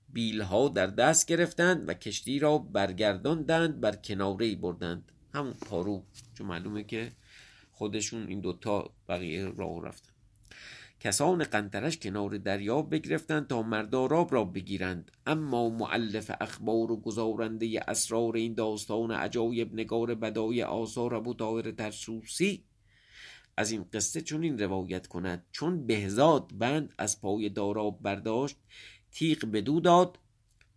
بیلها 0.09 0.69
در 0.69 0.87
دست 0.87 1.27
گرفتند 1.27 1.89
و 1.89 1.95
کشتی 1.95 2.39
را 2.39 2.59
برگرداندند 2.59 3.81
بر 3.81 3.97
کناره 3.97 4.55
بردند. 4.55 5.11
همون 5.35 5.53
پارو. 5.53 6.03
چون 6.35 6.47
معلومه 6.47 6.85
که 6.85 7.13
خودشون 7.73 8.27
این 8.27 8.41
دوتا 8.41 8.91
بقیه 9.09 9.47
راه 9.57 9.83
رفتن. 9.83 10.13
کسان 11.01 11.45
قنترش 11.45 11.99
کنار 11.99 12.39
دریا 12.39 12.83
بگرفتند 12.83 13.47
تا 13.47 13.63
مرداراب 13.63 14.35
را 14.35 14.45
بگیرند. 14.45 15.11
اما 15.27 15.69
معلف 15.69 16.31
اخبار 16.41 16.93
و 16.93 17.01
گزارنده 17.01 17.85
اسرار 17.89 18.37
این 18.37 18.55
داستان 18.55 19.11
عجایب 19.11 19.75
نگار 19.75 20.15
بدای 20.15 20.63
آثار 20.63 21.15
ابو 21.15 21.35
طاهر 21.35 21.71
ترسوسی 21.71 22.65
از 23.57 23.71
این 23.71 23.85
قصه 23.93 24.21
چنین 24.21 24.59
روایت 24.59 25.07
کند. 25.07 25.47
چون 25.53 25.87
بهزاد 25.87 26.59
بند 26.59 26.95
از 26.99 27.21
پای 27.21 27.49
داراب 27.49 28.03
برداشت 28.03 28.57
تیغ 29.13 29.45
بدو 29.45 29.81
داد 29.81 30.19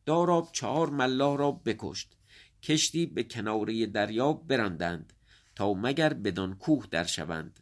داراب 0.06 0.50
چهار 0.52 0.90
ملاح 0.90 1.38
را 1.38 1.52
بکشت. 1.52 2.17
کشتی 2.64 3.06
به 3.06 3.24
کناره 3.24 3.86
دریا 3.86 4.34
براندند 4.34 5.14
تا 5.56 5.74
مگر 5.74 6.14
بدان 6.14 6.56
کوه 6.56 6.88
در 6.92 7.04
شوند. 7.04 7.60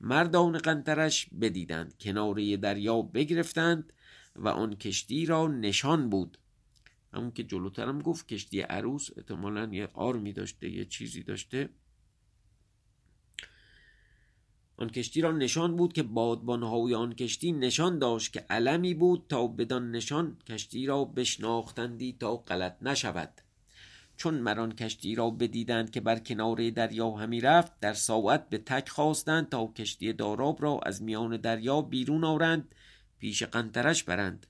مردان 0.00 0.58
قنترش 0.58 1.26
بدیدند 1.40 1.98
کناره 1.98 2.56
دریا 2.56 3.02
بگرفتند 3.02 3.92
و 4.36 4.48
آن 4.48 4.76
کشتی 4.76 5.26
را 5.26 5.48
نشان 5.48 6.10
بود. 6.10 6.38
همون 7.12 7.30
که 7.30 7.44
جلوترم 7.44 8.02
گفت 8.02 8.28
کشتی 8.28 8.60
عروس 8.60 9.10
احتمالا 9.16 9.68
یه 9.72 9.88
آرمی 9.94 10.32
داشته 10.32 10.70
یه 10.70 10.84
چیزی 10.84 11.22
داشته. 11.22 11.68
آن 14.76 14.88
کشتی 14.88 15.20
را 15.20 15.32
نشان 15.32 15.76
بود 15.76 15.92
که 15.92 16.02
بادبانهای 16.02 16.94
آن 16.94 17.14
کشتی 17.14 17.52
نشان 17.52 17.98
داشت 17.98 18.32
که 18.32 18.40
علمی 18.40 18.94
بود 18.94 19.26
تا 19.28 19.46
بدان 19.46 19.90
نشان 19.90 20.36
کشتی 20.46 20.86
را 20.86 21.04
بشناختندی 21.04 22.16
تا 22.20 22.36
غلط 22.36 22.76
نشود. 22.82 23.40
چون 24.16 24.34
مران 24.34 24.72
کشتی 24.72 25.14
را 25.14 25.30
بدیدند 25.30 25.90
که 25.90 26.00
بر 26.00 26.18
کناره 26.18 26.70
دریا 26.70 27.10
همی 27.10 27.40
رفت 27.40 27.80
در 27.80 27.92
ساعت 27.92 28.48
به 28.48 28.58
تک 28.58 28.88
خواستند 28.88 29.48
تا 29.48 29.66
کشتی 29.66 30.12
داراب 30.12 30.62
را 30.62 30.80
از 30.86 31.02
میان 31.02 31.36
دریا 31.36 31.82
بیرون 31.82 32.24
آرند 32.24 32.74
پیش 33.18 33.42
قنترش 33.42 34.04
برند. 34.04 34.46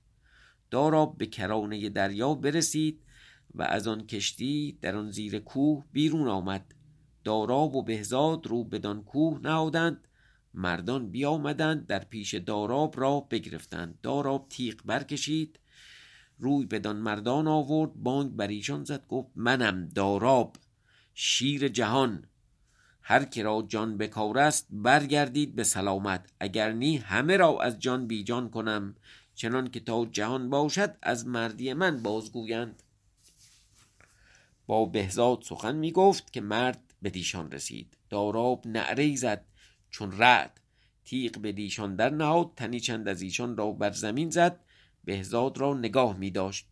داراب 0.70 1.18
به 1.18 1.26
کرانه 1.26 1.88
دریا 1.88 2.34
برسید 2.34 3.00
و 3.54 3.62
از 3.62 3.88
آن 3.88 4.06
کشتی 4.06 4.78
در 4.80 4.96
آن 4.96 5.10
زیر 5.10 5.38
کوه 5.38 5.84
بیرون 5.92 6.28
آمد. 6.28 6.74
داراب 7.24 7.76
و 7.76 7.82
بهزاد 7.82 8.46
رو 8.46 8.64
بدان 8.64 9.02
کوه 9.04 9.40
نهادند 9.42 10.08
مردان 10.54 11.10
بیامدند 11.10 11.86
در 11.86 12.04
پیش 12.04 12.34
داراب 12.34 13.00
را 13.00 13.20
بگرفتند. 13.20 13.98
داراب 14.02 14.46
تیغ 14.48 14.76
برکشید 14.84 15.58
روی 16.44 16.66
بدان 16.66 16.96
مردان 16.96 17.48
آورد 17.48 17.94
بانگ 17.94 18.30
بر 18.30 18.48
ایشان 18.48 18.84
زد 18.84 19.06
گفت 19.08 19.28
منم 19.36 19.88
داراب 19.94 20.56
شیر 21.14 21.68
جهان 21.68 22.24
هر 23.02 23.24
که 23.24 23.42
را 23.42 23.64
جان 23.68 23.96
به 23.96 24.08
کار 24.08 24.38
است 24.38 24.66
برگردید 24.70 25.54
به 25.54 25.64
سلامت 25.64 26.32
اگر 26.40 26.72
نی 26.72 26.96
همه 26.96 27.36
را 27.36 27.60
از 27.62 27.78
جان 27.78 28.06
بی 28.06 28.24
جان 28.24 28.50
کنم 28.50 28.94
چنان 29.34 29.70
که 29.70 29.80
تا 29.80 30.06
جهان 30.06 30.50
باشد 30.50 30.96
از 31.02 31.26
مردی 31.26 31.72
من 31.72 32.02
بازگویند. 32.02 32.82
با 34.66 34.84
بهزاد 34.84 35.42
سخن 35.42 35.76
می 35.76 35.92
گفت 35.92 36.32
که 36.32 36.40
مرد 36.40 36.94
به 37.02 37.10
دیشان 37.10 37.50
رسید. 37.52 37.96
داراب 38.10 38.66
نعره 38.66 39.16
زد 39.16 39.44
چون 39.90 40.18
رعد 40.18 40.60
تیغ 41.04 41.38
به 41.38 41.52
دیشان 41.52 41.96
در 41.96 42.10
نهاد 42.10 42.52
تنی 42.56 42.80
چند 42.80 43.08
از 43.08 43.22
ایشان 43.22 43.56
را 43.56 43.72
بر 43.72 43.90
زمین 43.90 44.30
زد. 44.30 44.60
بهزاد 45.04 45.58
را 45.58 45.74
نگاه 45.74 46.16
می 46.16 46.30
داشت. 46.30 46.66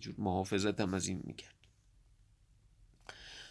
جور 0.00 0.14
محافظت 0.18 0.80
هم 0.80 0.94
از 0.94 1.06
این 1.08 1.20
می 1.24 1.34
کرد. 1.34 1.54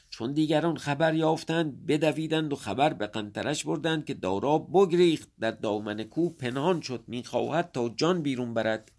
چون 0.10 0.34
دیگران 0.34 0.78
خبر 0.78 1.14
یافتند 1.16 1.86
بدویدند 1.86 2.54
و 2.54 2.56
خبر 2.56 2.94
به 2.94 3.08
قنترش 3.08 3.64
بردند 3.66 4.06
که 4.06 4.14
داراب 4.14 4.70
بگریخت. 4.74 5.30
در 5.40 5.52
دامن 5.52 6.04
کوه 6.04 6.34
پنهان 6.34 6.82
شد. 6.82 7.04
می‌خواهد 7.08 7.72
تا 7.72 7.90
جان 7.90 8.22
بیرون 8.22 8.54
برد. 8.54 8.92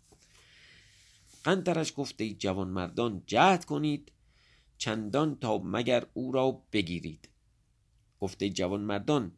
قنترش 1.45 1.93
گفته 1.97 2.25
ای 2.25 2.35
جوان 2.35 2.69
مردان 2.69 3.23
جهد 3.27 3.65
کنید. 3.65 4.13
چندان 4.79 5.37
تا 5.37 5.59
مگر 5.59 6.07
او 6.15 6.33
را 6.33 6.63
بگیرید. 6.73 7.29
گفته 8.21 8.51
جوان 8.51 8.81
مردان 8.81 9.33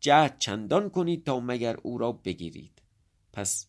جهد 0.00 0.38
چندان 0.38 0.90
کنید 0.90 1.24
تا 1.24 1.40
مگر 1.40 1.76
او 1.82 1.98
را 1.98 2.12
بگیرید. 2.12 2.82
پس 3.32 3.66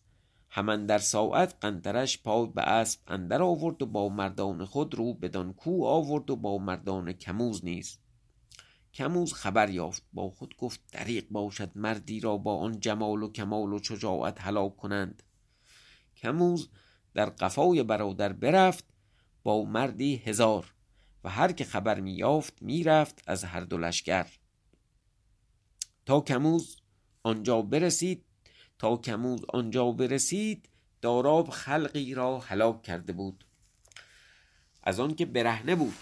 همان 0.54 0.86
در 0.86 0.98
ساعت 0.98 1.54
قنترش 1.60 2.22
پای 2.22 2.46
به 2.46 2.62
اسب 2.62 3.00
اندر 3.06 3.42
آورد 3.42 3.82
و 3.82 3.86
با 3.86 4.08
مردان 4.08 4.64
خود 4.64 4.94
رو 4.94 5.14
بدان 5.14 5.52
کو 5.52 5.86
آورد 5.86 6.30
و 6.30 6.36
با 6.36 6.58
مردان 6.58 7.12
کموز 7.12 7.64
نیز. 7.64 7.98
کموز 8.94 9.32
خبر 9.32 9.70
یافت. 9.70 10.02
با 10.12 10.30
خود 10.30 10.56
گفت 10.56 10.80
دریق 10.92 11.26
باشد 11.30 11.70
مردی 11.74 12.20
را 12.20 12.36
با 12.36 12.56
آن 12.56 12.80
جمال 12.80 13.22
و 13.22 13.32
کمال 13.32 13.72
و 13.72 13.82
شجاعت 13.82 14.40
هلاک 14.40 14.76
کنند. 14.76 15.22
کموز 16.16 16.68
در 17.14 17.30
قفای 17.30 17.82
برادر 17.82 18.32
برفت. 18.32 18.84
با 19.42 19.64
مردی 19.64 20.16
هزار 20.16 20.74
و 21.24 21.30
هر 21.30 21.52
که 21.52 21.64
خبر 21.64 22.00
می 22.00 22.12
یافت 22.12 22.62
می 22.62 22.84
رفت 22.84 23.22
از 23.26 23.44
هر 23.44 23.60
دو 23.60 23.78
لشکر. 23.78 24.26
تا 26.06 26.20
کموز 26.20 26.76
آنجا 27.22 27.62
برسید 27.62 28.24
تا 28.78 28.96
کموز 28.96 29.40
آنجا 29.48 29.92
برسید 29.92 30.68
داراب 31.00 31.50
خلقی 31.50 32.14
را 32.14 32.38
هلاک 32.38 32.82
کرده 32.82 33.12
بود. 33.12 33.44
از 34.82 35.00
آن 35.00 35.14
که 35.14 35.26
برهنه 35.26 35.74
بود. 35.74 35.94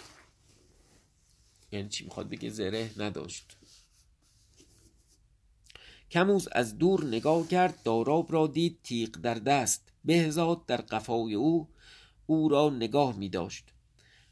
یعنی 1.73 1.89
چی 1.89 2.05
می‌خواد 2.05 2.29
بگه؟ 2.29 2.51
زره 2.51 2.91
نداشت. 2.97 3.57
کموز 6.11 6.49
از 6.53 6.79
دور 6.79 7.05
نگاه 7.05 7.49
کرد 7.49 7.83
داراب 7.83 8.33
را 8.33 8.47
دید 8.47 8.79
تیغ 8.83 9.11
در 9.11 9.35
دست. 9.35 9.91
بهزاد 10.05 10.67
در 10.67 10.77
قفای 10.77 11.35
او 11.35 11.69
او 12.27 12.49
را 12.49 12.71
نگاه 12.71 13.17
می 13.17 13.29
داشت 13.29 13.65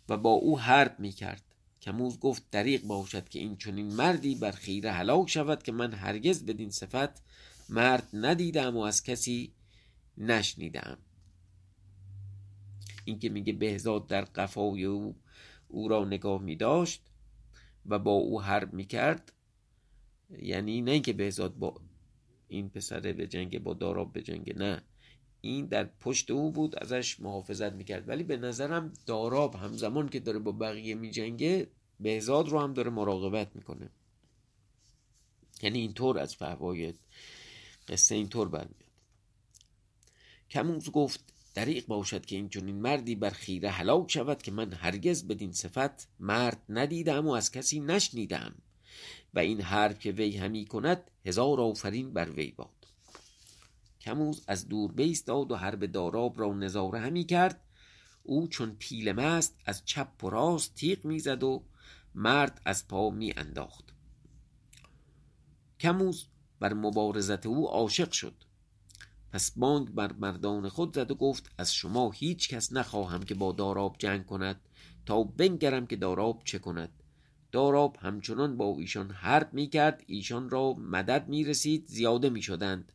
و 0.08 0.16
با 0.16 0.30
او 0.30 0.60
حرب 0.60 1.00
می 1.00 1.12
کرد 1.12 1.42
کموز 1.82 2.18
گفت 2.20 2.42
دریق 2.50 2.82
باشد 2.82 3.28
که 3.28 3.38
این 3.38 3.56
چنین 3.56 3.94
مردی 3.94 4.34
بر 4.34 4.50
خیره 4.50 4.92
هلاک 4.92 5.30
شود 5.30 5.62
که 5.62 5.72
من 5.72 5.92
هرگز 5.92 6.46
بدین 6.46 6.70
صفت 6.70 7.22
مرد 7.68 8.08
ندیدم 8.12 8.76
و 8.76 8.80
از 8.80 9.02
کسی 9.02 9.52
نشنیدم. 10.18 10.98
این 13.04 13.18
که 13.18 13.28
میگه 13.28 13.52
بهزاد 13.52 14.06
در 14.06 14.24
قفای 14.24 14.84
او 14.84 15.16
او 15.68 15.88
را 15.88 16.04
نگاه 16.04 16.42
می 16.42 16.56
داشت 16.56 17.02
و 17.86 17.98
با 17.98 18.10
او 18.10 18.42
حرب 18.42 18.72
می 18.72 18.84
کرد 18.84 19.32
یعنی 20.38 20.80
نه 20.80 20.90
اینکه 20.90 21.12
بهزاد 21.12 21.54
با 21.54 21.80
این 22.48 22.68
پسره 22.68 23.12
به 23.12 23.26
جنگ 23.26 23.62
با 23.62 23.74
داراب 23.74 24.12
به 24.12 24.22
جنگ 24.22 24.58
نه. 24.58 24.82
این 25.40 25.66
در 25.66 25.84
پشت 25.84 26.30
او 26.30 26.52
بود 26.52 26.78
ازش 26.78 27.20
محافظت 27.20 27.72
می‌کرد. 27.72 28.08
ولی 28.08 28.24
به 28.24 28.36
نظرم 28.36 28.92
داراب 29.06 29.54
همزمان 29.54 30.08
که 30.08 30.20
داره 30.20 30.38
با 30.38 30.52
بقیه 30.52 30.94
میجنگه 30.94 31.66
بهزاد 32.00 32.48
رو 32.48 32.60
هم 32.60 32.72
داره 32.72 32.90
مراقبت 32.90 33.56
می‌کنه. 33.56 33.90
یعنی 35.62 35.78
اینطور 35.78 36.18
از 36.18 36.36
فهوای 36.36 36.94
قصه 37.88 38.14
اینطور 38.14 38.48
برمیاد. 38.48 38.84
کموز 40.50 40.90
گفت 40.90 41.20
دریق 41.54 41.86
باشد 41.86 42.26
که 42.26 42.36
این 42.36 42.48
چنین 42.48 42.80
مردی 42.80 43.14
بر 43.14 43.30
خیره 43.30 43.70
هلاک 43.70 44.10
شود 44.10 44.42
که 44.42 44.50
من 44.52 44.72
هرگز 44.72 45.26
بدین 45.26 45.52
صفت 45.52 46.08
مرد 46.20 46.62
ندیدم 46.68 47.26
و 47.26 47.30
از 47.30 47.52
کسی 47.52 47.80
نشنیدم. 47.80 48.54
و 49.34 49.38
این 49.38 49.60
حرف 49.60 49.98
که 49.98 50.10
وی 50.12 50.36
همی 50.36 50.66
کند 50.66 51.10
هزار 51.26 51.60
آفرین 51.60 52.12
بر 52.12 52.30
وی 52.30 52.50
باد. 52.50 52.86
کموز 54.00 54.44
از 54.46 54.68
دور 54.68 54.92
داد 55.26 55.50
و 55.50 55.56
حرب 55.56 55.86
داراب 55.86 56.40
را 56.40 56.52
نظاره 56.52 57.00
همی 57.00 57.24
کرد. 57.24 57.60
او 58.22 58.48
چون 58.48 58.76
پیل 58.78 59.12
مست 59.12 59.60
از 59.64 59.84
چپ 59.84 60.24
و 60.24 60.30
راست 60.30 60.74
تیغ 60.74 61.04
می‌زد 61.04 61.42
و 61.42 61.64
مرد 62.14 62.60
از 62.64 62.88
پا 62.88 63.10
می 63.10 63.32
انداخت. 63.36 63.84
کموز 65.80 66.26
بر 66.60 66.74
مبارزت 66.74 67.46
او 67.46 67.68
عاشق 67.68 68.12
شد. 68.12 68.34
پس 69.32 69.52
بانگ 69.56 69.90
بر 69.90 70.12
مردان 70.12 70.68
خود 70.68 70.94
زد 70.94 71.10
و 71.10 71.14
گفت 71.14 71.50
از 71.58 71.74
شما 71.74 72.10
هیچ 72.10 72.48
کس 72.48 72.72
نخواهم 72.72 73.22
که 73.22 73.34
با 73.34 73.52
داراب 73.52 73.96
جنگ 73.98 74.26
کند 74.26 74.60
تا 75.06 75.22
بنگرم 75.22 75.86
که 75.86 75.96
داراب 75.96 76.42
چه 76.44 76.58
کند. 76.58 77.02
داراب 77.52 77.96
همچنان 78.00 78.56
با 78.56 78.76
ایشان 78.78 79.10
حرب 79.10 79.54
می 79.54 79.68
کرد 79.68 80.02
ایشان 80.06 80.50
را 80.50 80.72
مدد 80.72 81.28
می 81.28 81.44
رسید 81.44 81.86
زیاده 81.86 82.30
می 82.30 82.42
شدند 82.42 82.92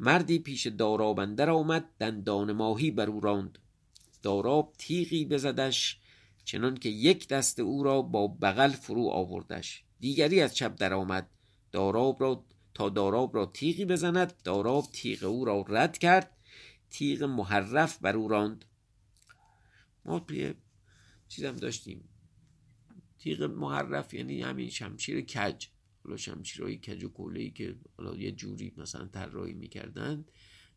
مردی 0.00 0.38
پیش 0.38 0.66
داراب 0.66 1.20
اندر 1.20 1.50
آمد 1.50 1.84
دندان 1.98 2.52
ماهی 2.52 2.90
بر 2.90 3.10
او 3.10 3.20
راند. 3.20 3.58
داراب 4.22 4.74
تیغی 4.78 5.24
بزدش 5.24 5.98
چنان 6.44 6.76
که 6.76 6.88
یک 6.88 7.28
دست 7.28 7.60
او 7.60 7.82
را 7.82 8.02
با 8.02 8.26
بغل 8.26 8.70
فرو 8.70 9.08
آوردش. 9.08 9.84
دیگری 10.00 10.40
از 10.40 10.56
چپ 10.56 10.74
در 10.78 10.94
آمد. 10.94 11.30
داراب 11.72 12.22
را 12.22 12.44
تا 12.74 12.88
داراب 12.88 13.36
را 13.36 13.46
تیغی 13.46 13.84
بزند. 13.84 14.42
داراب 14.42 14.84
تیغ 14.92 15.24
او 15.24 15.44
را 15.44 15.64
رد 15.68 15.98
کرد. 15.98 16.36
تیغ 16.90 17.22
محرف 17.22 17.98
بر 17.98 18.16
او 18.16 18.28
راند. 18.28 18.64
ما 20.04 20.20
توی 20.20 20.54
چیزم 21.28 21.56
داشتیم. 21.56 22.08
تیغ 23.18 23.42
محرف 23.42 24.14
یعنی 24.14 24.42
همین 24.42 24.70
شمشیر 24.70 25.20
کج. 25.20 25.66
حالا 26.04 26.16
شمشیرهای 26.16 26.76
کج 26.76 27.04
و 27.04 27.08
کوله 27.08 27.50
که 27.50 27.76
حالا 27.96 28.16
یه 28.16 28.32
جوری 28.32 28.72
مثلا 28.76 29.06
طراحی 29.06 29.52
می‌کردن. 29.52 30.24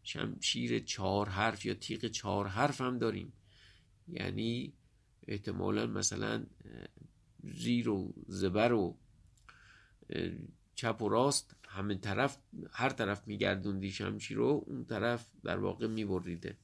شمشیر 0.03 0.79
چهار 0.79 1.29
حرف 1.29 1.65
یا 1.65 1.74
تیغ 1.74 2.05
چهار 2.05 2.48
حرف 2.48 2.81
هم 2.81 2.98
داریم. 2.98 3.33
یعنی 4.07 4.74
احتمالا 5.27 5.88
مثلا 5.88 6.45
زیر 7.43 7.89
و 7.89 8.13
زبر 8.27 8.74
و 8.74 8.98
چپ 10.75 11.01
و 11.01 11.09
راست 11.09 11.55
همین 11.67 11.99
طرف 11.99 12.37
هر 12.71 12.89
طرف 12.89 13.27
میگردوندی 13.27 13.91
شمشیر 13.91 14.38
رو 14.38 14.63
اون 14.67 14.86
طرف 14.86 15.25
در 15.43 15.57
واقع 15.57 15.88
میبریده. 15.88 16.57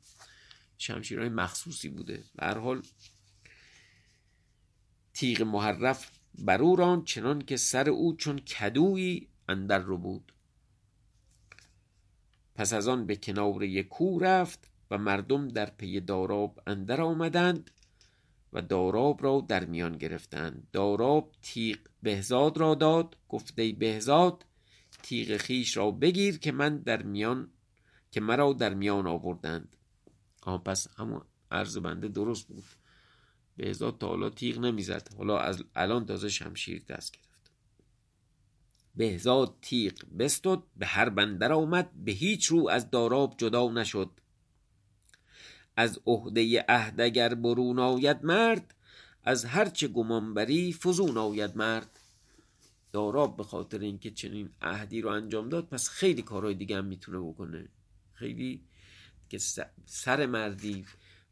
شمشیرهای 0.77 1.29
مخصوصی 1.29 1.89
بوده. 1.89 2.23
به 2.35 2.45
هر 2.45 2.57
حال 2.57 2.81
تیغ 5.13 5.41
محرف 5.41 6.11
بر 6.39 6.61
او 6.61 6.75
ران 6.75 7.03
چنان 7.03 7.41
که 7.41 7.57
سر 7.57 7.89
او 7.89 8.15
چون 8.15 8.39
کدویی 8.39 9.27
اندر 9.49 9.79
رو 9.79 9.97
بود. 9.97 10.33
پس 12.55 12.73
از 12.73 12.87
آن 12.87 13.05
به 13.05 13.15
کنار 13.15 13.63
یک 13.63 13.87
کو 13.87 14.19
رفت 14.19 14.69
و 14.91 14.97
مردم 14.97 15.47
در 15.47 15.65
پی 15.65 15.99
داراب 15.99 16.61
اندر 16.67 17.01
آمدند 17.01 17.71
و 18.53 18.61
داراب 18.61 19.23
را 19.23 19.45
در 19.47 19.65
میان 19.65 19.97
گرفتند. 19.97 20.67
داراب 20.71 21.31
تیغ 21.41 21.77
بهزاد 22.03 22.57
را 22.57 22.75
داد. 22.75 23.17
گفته 23.29 23.71
بهزاد 23.71 24.45
تیغ 25.03 25.37
خیش 25.37 25.77
را 25.77 25.91
بگیر 25.91 26.39
که 26.39 26.51
من 26.51 26.77
در 26.77 27.03
میان 27.03 27.51
که 28.11 28.21
مرا 28.21 28.53
در 28.53 28.73
میان 28.73 29.07
آوردند. 29.07 29.75
آن 30.41 30.57
پس 30.57 30.87
همون 30.99 31.21
عرض 31.51 31.77
بنده 31.77 32.07
درست 32.07 32.47
بود. 32.47 32.63
بهزاد 33.57 33.97
تا 33.97 34.07
حالا 34.07 34.29
تیغ 34.29 34.59
نمی‌زد. 34.59 35.09
حالا 35.17 35.39
از 35.39 35.63
الان 35.75 36.05
تازه 36.05 36.29
شمشیر 36.29 36.83
دست 36.89 37.11
گرفت. 37.11 37.51
بهزاد 38.95 39.55
تیغ 39.61 39.93
بستد 40.19 40.59
به 40.77 40.85
هر 40.85 41.09
بندر 41.09 41.53
آمد. 41.53 41.91
به 42.05 42.11
هیچ 42.11 42.45
رو 42.45 42.69
از 42.69 42.89
داراب 42.89 43.35
جدا 43.37 43.71
نشد. 43.71 44.11
از 45.77 45.99
عهده 46.05 46.65
عهد 46.69 47.01
اگر 47.01 47.33
برون 47.33 47.79
آید 47.79 48.25
مرد 48.25 48.73
از 49.23 49.45
هرچه 49.45 49.87
گمان 49.87 50.33
بری 50.33 50.73
فزون 50.73 51.17
آید 51.17 51.57
مرد. 51.57 51.99
داراب 52.91 53.37
به 53.37 53.43
خاطر 53.43 53.79
اینکه 53.79 54.11
چنین 54.11 54.49
عهدی 54.61 55.01
رو 55.01 55.09
انجام 55.09 55.49
داد 55.49 55.67
پس 55.67 55.89
خیلی 55.89 56.21
کارهای 56.21 56.53
دیگه 56.53 56.77
هم 56.77 56.85
می‌تونه 56.85 57.19
بکنه. 57.19 57.67
خیلی 58.13 58.61
که 59.29 59.37
سر 59.85 60.25
مردی 60.25 60.85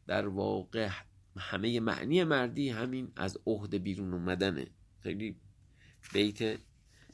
در 0.06 0.28
واقع 0.28 0.88
همه 1.36 1.80
معنی 1.80 2.24
مردی 2.24 2.68
همین 2.68 3.12
از 3.16 3.38
عهده 3.46 3.78
بیرون 3.78 4.14
اومدنه. 4.14 4.66
خیلی 5.02 5.36
بیت 6.12 6.58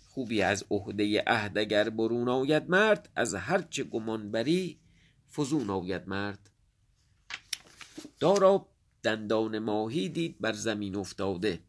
خوبی 0.08 0.42
از 0.42 0.64
عهده 0.70 1.24
عهد 1.26 1.58
اگر 1.58 1.90
برون 1.90 2.28
آید 2.28 2.70
مرد 2.70 3.08
از 3.16 3.34
هرچه 3.34 3.84
گمان 3.84 4.30
بری 4.30 4.78
فزون 5.36 5.70
آید 5.70 6.08
مرد. 6.08 6.51
داراب 8.22 8.68
دندان 9.02 9.58
ماهی 9.58 10.08
دید 10.08 10.40
بر 10.40 10.52
زمین 10.52 10.96
افتاده. 10.96 11.62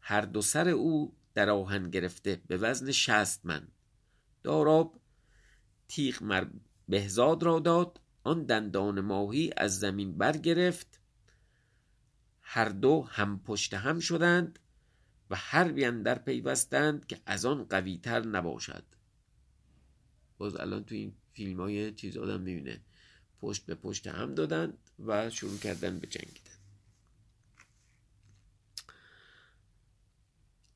هر 0.00 0.20
دو 0.20 0.42
سر 0.42 0.68
او 0.68 1.16
در 1.34 1.50
آهن 1.50 1.90
گرفته 1.90 2.42
به 2.46 2.56
وزن 2.56 2.90
شست 2.92 3.46
من. 3.46 3.68
داراب 4.42 5.00
تیغ 5.88 6.22
مر 6.22 6.46
بهزاد 6.88 7.42
را 7.42 7.58
داد 7.58 8.00
آن 8.24 8.44
دندان 8.44 9.00
ماهی 9.00 9.52
از 9.56 9.78
زمین 9.78 10.18
برگرفت. 10.18 11.00
هر 12.42 12.68
دو 12.68 13.02
هم 13.02 13.40
پشت 13.40 13.74
هم 13.74 14.00
شدند 14.00 14.58
و 15.30 15.36
هر 15.36 15.72
بیان 15.72 16.02
در 16.02 16.18
پیوستند 16.18 17.06
که 17.06 17.20
از 17.26 17.44
آن 17.44 17.64
قویتر 17.64 18.26
نباشد. 18.26 18.84
باز 20.38 20.56
الان 20.56 20.84
تو 20.84 20.94
این 20.94 21.12
فیلم 21.32 21.60
های 21.60 21.92
چیز 21.92 22.16
آدم 22.16 22.40
می‌بینه. 22.40 22.80
پشت 23.42 23.66
به 23.66 23.74
پشت 23.74 24.06
هم 24.06 24.34
دادند 24.34 24.78
و 24.98 25.30
شروع 25.30 25.58
کردن 25.58 25.98
به 25.98 26.06
جنگیدن 26.06 26.58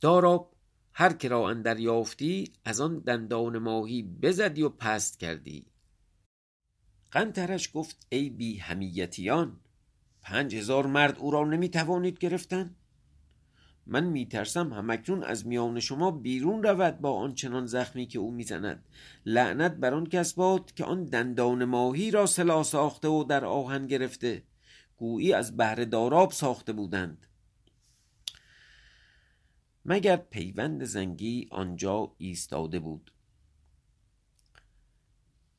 داراب 0.01 0.57
هر 0.93 1.13
که 1.13 1.29
را 1.29 1.51
اندر 1.51 1.81
یافتی 1.81 2.53
از 2.65 2.81
آن 2.81 2.99
دندان 2.99 3.59
ماهی 3.59 4.03
بزدی 4.03 4.63
و 4.63 4.69
پست 4.69 5.21
کردی. 5.21 5.67
قنترش 7.11 7.71
گفت 7.75 8.07
ای 8.09 8.31
بی 8.31 8.59
همیتیان 8.59 9.61
پنج 10.23 10.55
هزار 10.55 10.87
مرد 10.87 11.19
او 11.19 11.31
را 11.31 11.45
نمی 11.45 11.69
توانید 11.69 12.19
گرفتن؟ 12.19 12.77
من 13.87 14.05
میترسم 14.05 14.73
همکنون 14.73 15.23
از 15.23 15.47
میان 15.47 15.81
شما 15.81 16.11
بیرون 16.11 16.63
رود 16.63 17.01
با 17.01 17.13
آنچنان 17.13 17.67
زخمی 17.67 18.07
که 18.07 18.19
او 18.19 18.31
می‌زند. 18.31 18.85
لعنت 19.27 19.73
بر 19.73 19.95
آن 19.95 20.07
کس 20.07 20.35
باد 20.35 20.73
که 20.73 20.85
آن 20.85 21.05
دندان 21.05 21.65
ماهی 21.65 22.11
را 22.11 22.27
سلا 22.27 22.63
ساخته 22.63 23.09
و 23.09 23.25
در 23.25 23.45
آهن 23.45 23.87
گرفته. 23.87 24.43
گویی 24.97 25.33
از 25.33 25.57
بهر 25.57 25.85
داراب 25.85 26.33
ساخته 26.33 26.73
بودند. 26.73 27.27
مگر 29.85 30.17
پیوند 30.17 30.85
زنگی 30.85 31.49
آنجا 31.51 32.13
ایستاده 32.19 32.79
بود؟ 32.79 33.13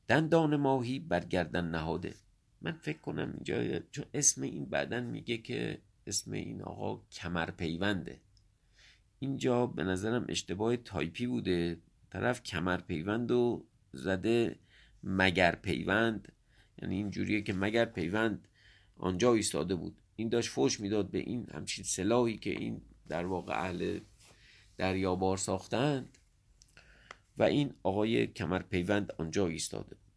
دندان 0.08 0.56
ماهی 0.56 0.98
برگردن 0.98 1.64
نهاده. 1.64 2.14
من 2.60 2.72
فکر 2.72 2.98
کنم 2.98 3.32
اینجا 3.34 3.78
چون 3.90 4.04
اسم 4.14 4.42
این 4.42 4.64
بعدن 4.64 5.04
میگه 5.04 5.38
که 5.38 5.78
اسم 6.08 6.32
این 6.32 6.62
آقا 6.62 7.02
کمر 7.12 7.50
پیونده 7.50 8.20
اینجا 9.18 9.66
به 9.66 9.84
نظرم 9.84 10.26
اشتباه 10.28 10.76
تایپی 10.76 11.26
بوده. 11.26 11.78
طرف 12.10 12.42
کمر 12.42 12.80
پیوند 12.80 13.30
و 13.30 13.64
زده 13.92 14.58
مگر 15.02 15.54
پیوند 15.54 16.32
یعنی 16.82 16.96
اینجوریه 16.96 17.42
که 17.42 17.52
مگر 17.52 17.84
پیوند 17.84 18.48
آنجا 18.96 19.34
ایستاده 19.34 19.74
بود. 19.74 19.96
این 20.16 20.28
داشت 20.28 20.50
فوش 20.50 20.80
می‌داد 20.80 21.10
به 21.10 21.18
این 21.18 21.46
همچین 21.54 21.84
سلاحی 21.84 22.38
که 22.38 22.50
این 22.50 22.82
در 23.08 23.26
واقع 23.26 23.54
اهل 23.64 24.00
دریابار 24.76 25.36
ساختند. 25.36 26.18
و 27.38 27.42
این 27.42 27.74
آقای 27.82 28.26
کمر 28.26 28.62
پیوند 28.62 29.12
آنجا 29.18 29.46
ایستاده 29.46 29.94
بود. 29.94 30.07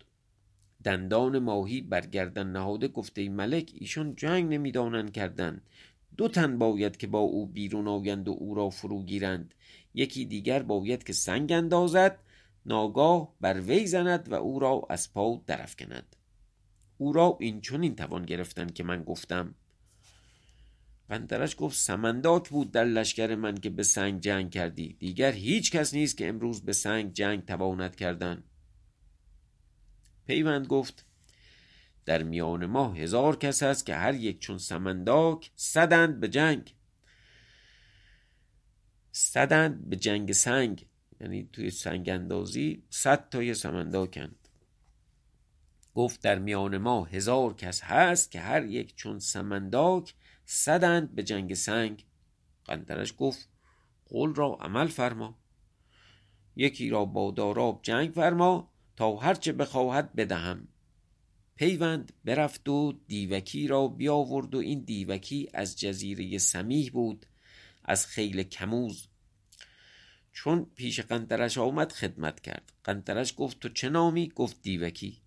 دندان 0.83 1.39
ماهی 1.39 1.81
بر 1.81 2.01
گردن 2.01 2.47
نهاده 2.47 2.87
گفته 2.87 3.29
ملک 3.29 3.71
ایشان 3.73 4.15
جنگ 4.15 4.53
نمی‌دانند 4.53 5.11
کردن. 5.11 5.61
دو 6.17 6.27
تن 6.27 6.57
باید 6.57 6.97
که 6.97 7.07
با 7.07 7.19
او 7.19 7.45
بیرون 7.45 7.87
آیند 7.87 8.27
و 8.27 8.31
او 8.31 8.55
را 8.55 8.69
فرو 8.69 9.03
گیرند. 9.03 9.53
یکی 9.93 10.25
دیگر 10.25 10.63
باید 10.63 11.03
که 11.03 11.13
سنگ 11.13 11.51
اندازد 11.51 12.19
ناگاه 12.65 13.33
بر 13.41 13.61
وی 13.61 13.87
زند 13.87 14.31
و 14.31 14.35
او 14.35 14.59
را 14.59 14.81
از 14.89 15.13
پا 15.13 15.41
درفکند 15.47 16.15
او 16.97 17.13
را 17.13 17.37
این 17.39 17.61
چون 17.61 17.95
توان 17.95 18.25
گرفتن 18.25 18.67
که 18.67 18.83
من 18.83 19.03
گفتم. 19.03 19.55
قندرش 21.09 21.55
گفت 21.57 21.77
سمنداک 21.77 22.49
بود 22.49 22.71
در 22.71 22.85
لشکر 22.85 23.35
من 23.35 23.55
که 23.55 23.69
به 23.69 23.83
سنگ 23.83 24.21
جنگ 24.21 24.51
کردی. 24.51 24.93
دیگر 24.99 25.31
هیچ 25.31 25.71
کس 25.71 25.93
نیست 25.93 26.17
که 26.17 26.29
امروز 26.29 26.61
به 26.61 26.73
سنگ 26.73 27.13
جنگ 27.13 27.45
تواند 27.45 27.95
کردن. 27.95 28.43
پیوند 30.31 30.67
گفت 30.67 31.05
در 32.05 32.23
میان 32.23 32.65
ما 32.65 32.93
هزار 32.93 33.35
کس 33.35 33.63
است 33.63 33.85
که 33.85 33.95
هر 33.95 34.15
یک 34.15 34.39
چون 34.39 34.57
سمنداک 34.57 35.51
صدند 35.55 36.19
به 36.19 36.27
جنگ. 36.27 36.75
صدند 39.11 39.89
به 39.89 39.95
جنگ 39.95 40.31
سنگ 40.31 40.85
یعنی 41.21 41.49
توی 41.53 41.69
سنگ 41.69 42.09
اندازی 42.09 42.83
صد 42.89 43.29
تای 43.29 43.53
سمنداکند. 43.53 44.47
گفت 45.95 46.21
در 46.21 46.39
میان 46.39 46.77
ما 46.77 47.05
هزار 47.05 47.53
کس 47.53 47.81
هست 47.81 48.31
که 48.31 48.39
هر 48.39 48.65
یک 48.65 48.95
چون 48.95 49.19
سمنداک 49.19 50.15
صدند 50.45 51.15
به 51.15 51.23
جنگ 51.23 51.53
سنگ. 51.53 52.05
قندرش 52.65 53.13
گفت 53.17 53.49
قول 54.05 54.35
را 54.35 54.57
عمل 54.61 54.87
فرما. 54.87 55.39
یکی 56.55 56.89
را 56.89 57.05
با 57.05 57.31
داراب 57.31 57.79
جنگ 57.83 58.11
فرما 58.11 58.70
تا 58.95 59.15
هرچه 59.15 59.51
بخواهد 59.51 60.15
بدهم. 60.15 60.67
پیوند 61.55 62.13
برفت 62.25 62.69
و 62.69 62.93
دیوکی 63.07 63.67
را 63.67 63.87
بیاورد 63.87 64.55
و 64.55 64.57
این 64.57 64.79
دیوکی 64.79 65.49
از 65.53 65.79
جزیره 65.79 66.37
سمیح 66.37 66.91
بود 66.91 67.25
از 67.85 68.07
خیل 68.07 68.43
کموز. 68.43 69.07
چون 70.33 70.65
پیش 70.75 70.99
قنترش 70.99 71.57
آمد 71.57 71.91
خدمت 71.91 72.39
کرد. 72.39 72.73
قنترش 72.83 73.33
گفت 73.37 73.59
تو 73.59 73.69
چه 73.69 73.89
نامی؟ 73.89 74.29
گفت 74.35 74.61
دیوکی. 74.61 75.21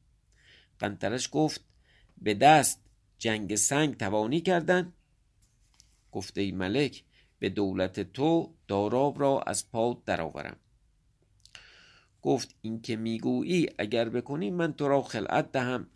قنترش 0.79 1.29
گفت 1.33 1.61
به 2.18 2.35
دست 2.35 2.81
جنگ 3.18 3.55
سنگ 3.55 3.96
توانی 3.96 4.40
کردن. 4.40 4.92
گفته 6.12 6.40
ای 6.40 6.53
ملک 6.53 7.05
به 7.38 7.48
دولت 7.48 8.00
تو 8.12 8.55
داراب 8.68 9.20
را 9.20 9.40
از 9.40 9.70
پا 9.70 10.03
درآورم. 10.07 10.57
گفت 12.24 12.54
این 12.62 12.80
که 12.80 12.96
می‌گویی 12.96 13.68
اگر 13.78 14.08
بکنی 14.08 14.50
من 14.50 14.72
تو 14.72 14.88
را 14.88 15.02
خلعت 15.02 15.52
دهم 15.52 15.87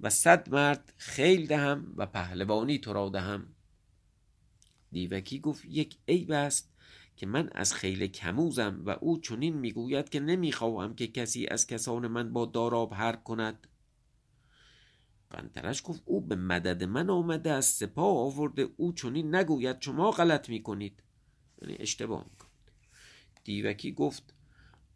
و 0.00 0.10
صد 0.10 0.48
مرد 0.50 0.92
خیل 0.96 1.46
دهم 1.46 1.94
و 1.96 2.06
پهلوانی 2.06 2.78
تو 2.78 2.92
را 2.92 3.08
دهم. 3.08 3.46
دیوکی 4.92 5.40
گفت 5.40 5.64
یک 5.64 5.96
عیب 6.08 6.30
است 6.30 6.72
که 7.16 7.26
من 7.26 7.50
از 7.54 7.74
خیل 7.74 8.06
کموزم 8.06 8.82
و 8.84 8.90
او 8.90 9.20
چنین 9.20 9.56
می‌گوید 9.56 10.08
که 10.08 10.20
نمی‌خواهم 10.20 10.94
که 10.94 11.06
کسی 11.06 11.46
از 11.46 11.66
کسان 11.66 12.06
من 12.06 12.32
با 12.32 12.46
داراب 12.46 12.94
حرب 12.94 13.24
کند. 13.24 13.66
قنترش 15.30 15.82
گفت 15.84 16.02
او 16.04 16.20
به 16.20 16.36
مدد 16.36 16.84
من 16.84 17.10
آمده 17.10 17.50
از 17.50 17.64
سپاه 17.64 18.18
آورده 18.18 18.68
او 18.76 18.92
چنین 18.92 19.34
نگوید 19.34 19.80
شما 19.80 20.10
غلط 20.10 20.48
می‌کنید. 20.48 21.02
یعنی 21.62 21.76
اشتباه 21.80 22.26
می‌کنید. 22.30 22.52
دیوکی 23.44 23.92
گفت 23.92 24.37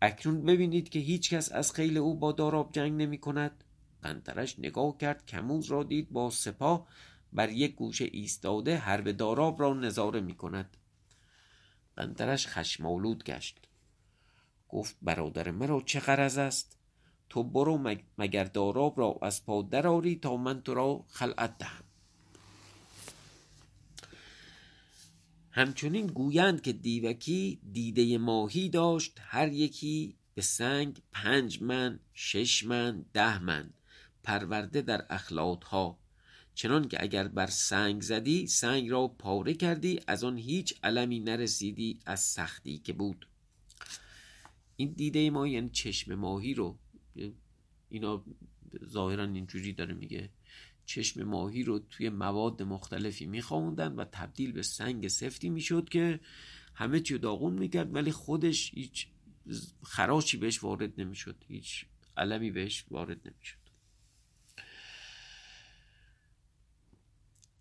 اکنون 0.05 0.43
ببینید 0.45 0.89
که 0.89 0.99
هیچ 0.99 1.35
کس 1.35 1.53
از 1.53 1.73
خیل 1.73 1.99
او 1.99 2.19
با 2.19 2.33
داراب 2.33 2.73
جنگ 2.73 3.03
نمی 3.03 3.19
کند. 3.19 3.65
قنترش 4.03 4.59
نگاه 4.59 4.99
کرد 4.99 5.27
کموز 5.27 5.67
را 5.67 5.83
دید 5.83 6.11
با 6.11 6.31
سپاه 6.31 6.89
بر 7.33 7.51
یک 7.51 7.75
گوشه 7.75 8.09
ایستاده 8.13 8.77
حرب 8.77 9.13
داراب 9.13 9.61
را 9.61 9.75
نظاره 9.75 10.21
می 10.21 10.35
کند. 10.35 10.77
قنترش 11.97 12.47
خشمالود 12.47 13.25
گشت. 13.25 13.69
گفت 14.69 14.97
برادر 15.03 15.51
مرا 15.51 15.83
چه 15.87 16.01
غرض 16.01 16.39
است؟ 16.39 16.79
تو 17.29 17.43
برو 17.43 17.97
مگر 18.19 18.45
داراب 18.45 19.01
را 19.01 19.19
از 19.23 19.47
پا 19.47 19.63
دراری 19.63 20.17
تا 20.17 20.37
من 20.37 20.63
تو 20.63 20.75
را 20.75 21.05
خلعت 21.09 21.59
دهم. 21.59 21.85
همچنین 25.55 26.07
گویند 26.07 26.63
که 26.63 26.73
دیوکی 26.73 27.61
دیده 27.73 28.19
ماهی 28.19 28.69
داشت 28.69 29.19
هر 29.21 29.53
یکی 29.53 30.17
به 30.35 30.43
سنگ 30.43 31.03
پنج 31.13 31.63
من 31.63 32.01
شش 32.15 32.65
من 32.65 33.05
ده 33.13 33.39
من 33.39 33.71
پرورده 34.23 34.83
در 34.83 35.07
اخلاطها 35.11 35.99
چنان 36.55 36.89
که 36.89 37.03
اگر 37.03 37.29
بر 37.29 37.47
سنگ 37.47 38.03
زدی 38.03 38.47
سنگ 38.47 38.91
را 38.91 39.09
پاره 39.09 39.55
کردی 39.55 40.01
از 40.07 40.25
آن 40.25 40.39
هیچ 40.39 40.75
علمی 40.83 41.21
نرسیدی 41.21 41.99
از 42.07 42.21
سختی 42.21 42.79
که 42.79 42.93
بود. 42.93 43.29
این 44.77 44.93
دیده 44.93 45.31
ما 45.31 45.49
یعنی 45.49 45.71
چشم 45.71 46.15
ماهی 46.15 46.55
رو 46.55 46.79
اینا 47.89 48.25
ظاهرا 48.85 49.25
اینجوری 49.25 49.73
داره 49.73 49.95
میگه. 49.95 50.31
چشم 50.95 51.23
ماهی 51.23 51.63
رو 51.63 51.79
توی 51.79 52.09
مواد 52.09 52.63
مختلفی 52.63 53.27
میخوندن 53.27 53.93
و 53.93 54.05
تبدیل 54.05 54.53
به 54.53 54.63
سنگ 54.63 55.09
سفتی 55.09 55.51
می‌شد 55.51 55.89
که 55.89 56.21
همه 56.75 57.01
چی 57.01 57.19
داغون 57.19 57.53
می‌کرد 57.53 57.95
ولی 57.95 58.13
خودش 58.13 58.75
هیچ 58.75 59.07
خراشی 59.83 60.37
بهش 60.37 60.65
وارد 60.65 61.01
نمی‌شد 61.01 61.45
هیچ 61.49 61.87
علمی 62.17 62.51
بهش 62.51 62.85
وارد 62.91 63.29
نمی‌شد. 63.29 63.59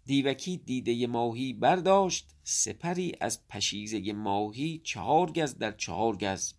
دیوکی 0.06 0.58
دیده 0.58 1.08
ماهی 1.08 1.54
برداشت 1.54 2.36
سپری 2.44 3.14
از 3.22 3.48
پشیزه 3.48 4.14
ماهی 4.14 4.82
چهار 4.84 5.32
گز 5.32 5.58
در 5.58 5.72
چهار 5.72 6.18
گز 6.18 6.54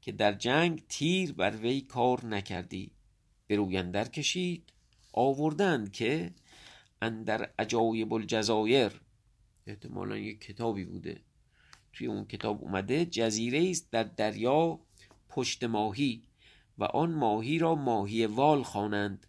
که 0.00 0.12
در 0.12 0.32
جنگ 0.32 0.82
تیر 0.88 1.32
بر 1.32 1.56
وی 1.56 1.80
کار 1.80 2.26
نکردی 2.26 2.92
به 3.46 3.56
روی 3.56 3.92
کشید. 3.92 4.72
آوردند 5.12 5.92
که 5.92 6.30
اندر 7.02 7.50
عجایب 7.58 8.14
الجزایر 8.14 9.00
احتمالا 9.66 10.16
یک 10.16 10.40
کتابی 10.40 10.84
بوده. 10.84 11.20
توی 11.92 12.06
اون 12.06 12.24
کتاب 12.24 12.62
اومده 12.62 13.04
جزیره 13.04 13.70
است 13.70 13.90
در 13.90 14.02
دریا 14.02 14.80
پشت 15.28 15.64
ماهی 15.64 16.22
و 16.78 16.84
آن 16.84 17.14
ماهی 17.14 17.58
را 17.58 17.74
ماهی 17.74 18.26
وال 18.26 18.62
خوانند. 18.62 19.26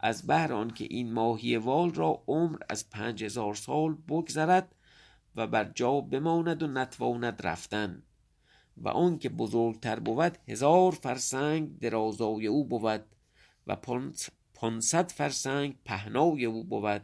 از 0.00 0.26
بهر 0.26 0.68
که 0.68 0.86
این 0.90 1.12
ماهی 1.12 1.56
وال 1.56 1.94
را 1.94 2.22
عمر 2.26 2.58
از 2.68 2.90
پنج 2.90 3.24
هزار 3.24 3.54
سال 3.54 3.94
بگذرد 3.94 4.74
و 5.36 5.46
بر 5.46 5.64
جا 5.74 6.00
بماند 6.00 6.62
و 6.62 6.66
نتواند 6.66 7.46
رفتن 7.46 8.02
و 8.76 8.88
آن 8.88 9.18
که 9.18 9.28
بزرگتر 9.28 10.00
بود 10.00 10.38
هزار 10.48 10.92
فرسنگ 10.92 11.78
درازای 11.78 12.46
او 12.46 12.64
بود 12.64 13.04
و 13.66 13.76
پانصد 14.60 15.10
فرسنگ 15.10 15.74
پهنای 15.84 16.44
او 16.44 16.64
بود 16.64 17.02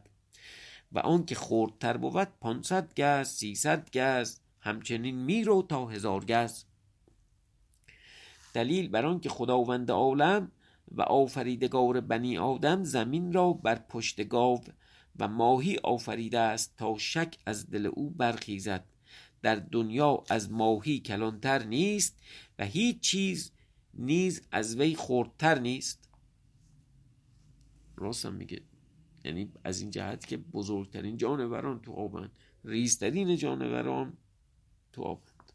و 0.93 0.99
آن 0.99 1.25
که 1.27 1.35
خردتر 1.35 1.97
بود 1.97 2.29
پانصد 2.41 2.95
گز 3.01 3.29
سیصد 3.29 3.91
گز 3.91 4.39
همچنین 4.61 5.15
میرو 5.15 5.63
تا 5.63 5.87
هزار 5.87 6.25
گز. 6.25 6.65
دلیل 8.55 8.89
بر 8.89 9.07
آن 9.07 9.21
که 9.21 9.29
خداوند 9.29 9.91
عالم 9.91 10.53
و 10.91 11.03
آفریدگار 11.03 12.01
بنی 12.01 12.39
آدم 12.39 12.85
زمین 12.85 13.33
را 13.33 13.53
بر 13.53 13.75
پشت 13.75 14.29
گاو 14.29 14.65
و 15.19 15.29
ماهی 15.29 15.77
آفریده 15.77 16.39
است 16.39 16.75
تا 16.77 16.99
شک 16.99 17.37
از 17.47 17.71
دل 17.71 17.87
او 17.87 18.11
برخیزد. 18.11 18.85
در 19.43 19.57
دنیا 19.57 20.25
از 20.29 20.53
ماهی 20.53 21.01
کلانتر 21.01 21.63
نیست 21.63 22.19
و 22.59 22.65
هیچ 22.65 23.01
چیز 23.01 23.53
نیز 23.95 24.43
از 24.53 24.77
وی 24.77 24.95
خردتر 24.95 25.59
نیست. 25.59 26.06
راستم 27.97 28.35
میگه. 28.35 28.61
یعنی 29.25 29.53
از 29.65 29.81
این 29.81 29.91
جهت 29.91 30.27
که 30.27 30.37
بزرگترین 30.37 31.17
جانوران 31.17 31.81
تو 31.81 31.93
آبند 31.93 32.31
ریزترین 32.65 33.37
جانوران 33.37 34.13
تو 34.93 35.03
آبند 35.03 35.53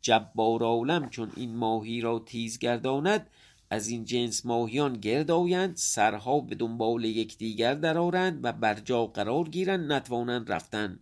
جبار 0.00 0.62
عالم 0.62 1.08
چون 1.08 1.32
این 1.36 1.56
ماهی 1.56 2.00
را 2.00 2.18
تیز 2.18 2.58
گرداند 2.58 3.30
از 3.70 3.88
این 3.88 4.04
جنس 4.04 4.46
ماهیان 4.46 4.92
گرد 4.92 5.30
آیند 5.30 5.76
سرها 5.76 6.40
به 6.40 6.54
دنبال 6.54 7.04
یکدیگر 7.04 7.74
درآرند 7.74 8.40
و 8.42 8.52
بر 8.52 8.74
جا 8.74 9.06
قرار 9.06 9.48
گیرند 9.48 9.92
نتوانند 9.92 10.52
رفتن. 10.52 10.98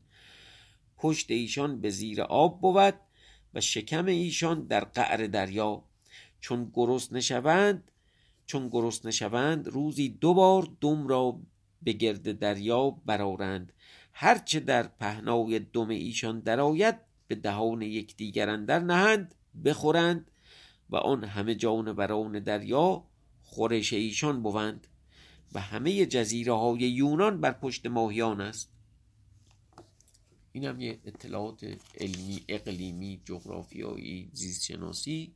پشت 0.96 1.30
ایشان 1.30 1.80
به 1.80 1.90
زیر 1.90 2.22
آب 2.22 2.60
بود 2.60 2.94
و 3.54 3.60
شکم 3.60 4.06
ایشان 4.06 4.66
در 4.66 4.84
قعر 4.84 5.26
دریا. 5.26 5.84
چون 6.40 6.70
گرسنه 6.74 7.20
شوند 7.20 7.90
چون 8.48 8.68
گرسنه 8.68 9.10
شوند 9.10 9.68
روزی 9.68 10.08
دو 10.08 10.34
بار 10.34 10.68
دم 10.80 11.06
را 11.06 11.40
به 11.82 11.92
گرد 11.92 12.38
دریا 12.38 12.90
برارند 12.90 13.72
هرچه 14.12 14.60
در 14.60 14.82
پهنای 14.82 15.58
دم 15.58 15.88
ایشان 15.88 16.40
درآید 16.40 16.94
به 17.28 17.34
دهان 17.34 17.82
یکدیگر 17.82 18.48
اندر 18.50 18.78
نهند 18.78 19.34
بخورند 19.64 20.30
و 20.90 20.96
آن 20.96 21.24
همه 21.24 21.54
جانوران 21.54 22.40
دریا 22.40 23.04
خورش 23.42 23.92
ایشان 23.92 24.42
بوند 24.42 24.86
و 25.52 25.60
همه 25.60 26.06
جزیره 26.06 26.52
های 26.52 26.80
یونان 26.80 27.40
بر 27.40 27.52
پشت 27.52 27.86
ماهیان 27.86 28.40
است. 28.40 28.70
این 30.52 30.64
هم 30.64 30.80
یه 30.80 30.98
اطلاعات 31.04 31.64
علمی 32.00 32.44
اقلیمی 32.48 33.20
جغرافیایی 33.24 34.30
زیستشناسی. 34.32 35.32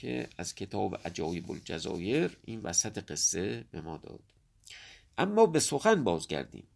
که 0.00 0.28
از 0.38 0.54
کتاب 0.54 1.00
عجایب 1.04 1.50
الجزایر 1.50 2.36
این 2.44 2.60
وسط 2.60 2.98
قصه 2.98 3.64
به 3.70 3.80
ما 3.80 3.96
داد. 3.96 4.22
اما 5.18 5.46
به 5.46 5.60
سخن 5.60 6.04
بازگردیم. 6.04 6.66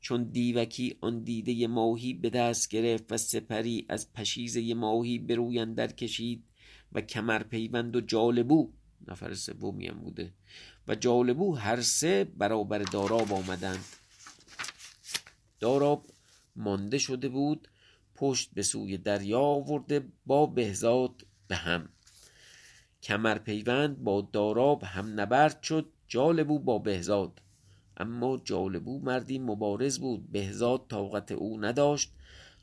چون 0.00 0.24
دیوکی 0.24 0.96
آن 1.00 1.22
دیده 1.22 1.66
ماهی 1.66 2.14
به 2.14 2.30
دست 2.30 2.68
گرفت 2.68 3.12
و 3.12 3.16
سپری 3.16 3.86
از 3.88 4.12
پشیزه 4.12 4.74
ماهی 4.74 5.18
به 5.18 5.34
روی 5.34 5.58
اندر 5.58 5.92
کشید 5.92 6.44
و 6.92 7.00
کمر 7.00 7.42
پیوند 7.42 7.96
و 7.96 8.00
جالبو 8.00 8.72
نفر 9.08 9.34
سومی 9.34 9.86
هم 9.86 9.98
بوده 9.98 10.32
و 10.88 10.94
جالبو 10.94 11.54
هر 11.54 11.80
سه 11.80 12.24
برابر 12.24 12.78
داراب 12.78 13.32
آمدند. 13.32 13.84
داراب 15.60 16.06
مانده 16.56 16.98
شده 16.98 17.28
بود 17.28 17.68
پشت 18.14 18.50
به 18.54 18.62
سوی 18.62 18.98
دریا 18.98 19.40
آورده 19.40 20.08
با 20.26 20.46
بهزاد 20.46 21.26
به 21.48 21.56
هم. 21.56 21.88
کمر 23.02 23.38
پیوند 23.38 24.04
با 24.04 24.28
داراب 24.32 24.82
هم 24.82 25.20
نبرد 25.20 25.62
شد 25.62 25.86
جالبو 26.08 26.58
با 26.58 26.78
بهزاد. 26.78 27.40
اما 27.96 28.40
جالبو 28.44 28.98
مردی 28.98 29.38
مبارز 29.38 29.98
بود 29.98 30.32
بهزاد 30.32 30.84
طاقت 30.88 31.32
او 31.32 31.60
نداشت. 31.60 32.12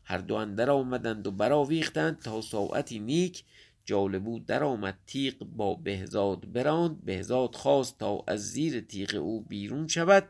هر 0.04 0.18
دو 0.18 0.36
اندر 0.36 0.70
آمدند 0.70 1.28
و 1.28 1.32
برآویختند 1.32 2.20
تا 2.20 2.42
ساعتی 2.42 3.00
نیک 3.00 3.44
جالبو 3.86 4.40
در 4.40 4.64
آمد 4.64 4.98
تیغ 5.08 5.34
با 5.56 5.76
بهزاد 5.76 6.54
براند. 6.54 7.06
بهزاد 7.06 7.56
خواست 7.56 8.00
تا 8.00 8.24
از 8.28 8.52
زیر 8.52 8.82
تیغ 8.82 9.16
او 9.16 9.42
بیرون 9.42 9.88
شود. 9.88 10.28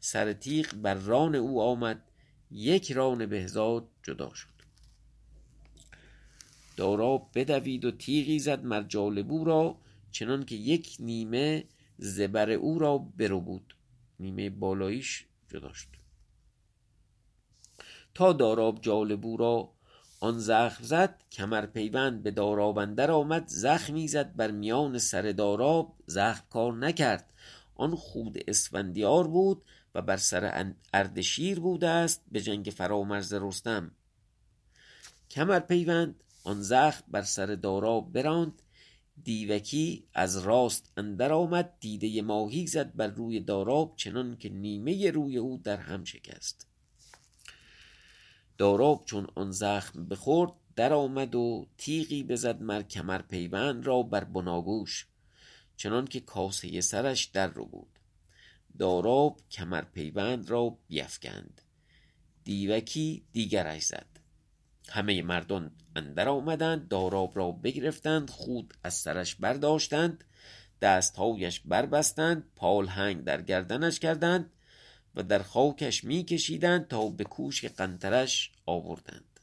سر 0.00 0.32
تیغ 0.32 0.74
بر 0.74 0.94
ران 0.94 1.34
او 1.34 1.62
آمد. 1.62 2.02
یک 2.50 2.92
ران 2.92 3.26
بهزاد 3.26 3.88
جدا 4.02 4.34
شد. 4.34 4.53
دارا 6.76 7.18
بدوید 7.34 7.84
و 7.84 7.90
تیغی 7.90 8.38
زد 8.38 8.64
مر 8.64 8.82
جالبو 8.82 9.44
را 9.44 9.78
چنان 10.10 10.44
که 10.44 10.54
یک 10.54 10.96
نیمه 11.00 11.64
زبر 11.98 12.50
او 12.50 12.78
را 12.78 12.98
برو 12.98 13.40
بود. 13.40 13.74
نیمه 14.20 14.50
بالاییش 14.50 15.26
جدا 15.48 15.72
شد. 15.72 15.88
تا 18.14 18.32
داراب 18.32 18.80
جالبو 18.80 19.36
را 19.36 19.70
آن 20.20 20.38
زخم 20.38 20.84
زد 20.84 21.22
کمر 21.32 21.66
پیوند 21.66 22.22
به 22.22 22.30
داراب 22.30 22.78
اندر 22.78 23.10
آمد 23.10 23.44
زخمی 23.48 24.08
زد 24.08 24.36
بر 24.36 24.50
میان 24.50 24.98
سر 24.98 25.32
داراب 25.32 25.94
زخم 26.06 26.44
کار 26.50 26.74
نکرد. 26.74 27.32
آن 27.74 27.94
خود 27.94 28.38
اسفندیار 28.48 29.28
بود 29.28 29.62
و 29.94 30.02
بر 30.02 30.16
سر 30.16 30.72
اردشیر 30.92 31.60
بوده 31.60 31.88
است 31.88 32.22
به 32.32 32.40
جنگ 32.40 32.72
فرامرز 32.76 33.32
رستم. 33.32 33.90
کمر 35.30 35.60
پیوند 35.60 36.23
آن 36.44 36.62
زخم 36.62 37.04
بر 37.08 37.22
سر 37.22 37.46
داراب 37.46 38.12
براند. 38.12 38.62
دیوکی 39.24 40.04
از 40.14 40.38
راست 40.38 40.92
اندر 40.96 41.32
آمد 41.32 41.72
دیده 41.80 42.22
ماهی 42.22 42.66
زد 42.66 42.96
بر 42.96 43.06
روی 43.06 43.40
داراب 43.40 43.92
چنان 43.96 44.36
که 44.36 44.48
نیمه 44.48 45.10
روی 45.10 45.36
او 45.36 45.60
در 45.64 45.76
هم 45.76 46.04
شکست. 46.04 46.66
داراب 48.58 49.04
چون 49.04 49.26
آن 49.34 49.50
زخم 49.50 50.04
بخورد 50.04 50.52
در 50.76 50.92
آمد 50.92 51.34
و 51.34 51.66
تیغی 51.78 52.22
بزد 52.22 52.62
مر 52.62 52.82
کمر 52.82 53.22
پیوند 53.22 53.86
را 53.86 54.02
بر 54.02 54.24
بناگوش. 54.24 55.06
چنان 55.76 56.06
که 56.06 56.20
کاسه 56.20 56.80
سرش 56.80 57.24
در 57.24 57.46
رو 57.46 57.64
بود. 57.64 57.98
داراب 58.78 59.40
کمر 59.50 59.82
پیوند 59.82 60.50
را 60.50 60.78
بیفکند. 60.88 61.60
دیوکی 62.44 63.24
دیگرش 63.32 63.82
زد. 63.82 64.13
همه 64.88 65.22
مردان 65.22 65.70
اندر 65.96 66.28
آمدند 66.28 66.88
داراب 66.88 67.36
را 67.36 67.52
بگرفتند 67.52 68.30
خود 68.30 68.74
از 68.84 68.94
سرش 68.94 69.34
برداشتند 69.34 70.24
دستهایش 70.82 71.60
بربستند 71.60 72.52
پالهنگ 72.56 73.24
در 73.24 73.42
گردنش 73.42 73.98
کردند 73.98 74.50
و 75.14 75.22
در 75.22 75.42
خاکش 75.42 76.04
می 76.04 76.24
کشیدند 76.24 76.88
تا 76.88 77.08
به 77.08 77.24
کوشک 77.24 77.68
قنترش 77.68 78.52
آوردند. 78.66 79.40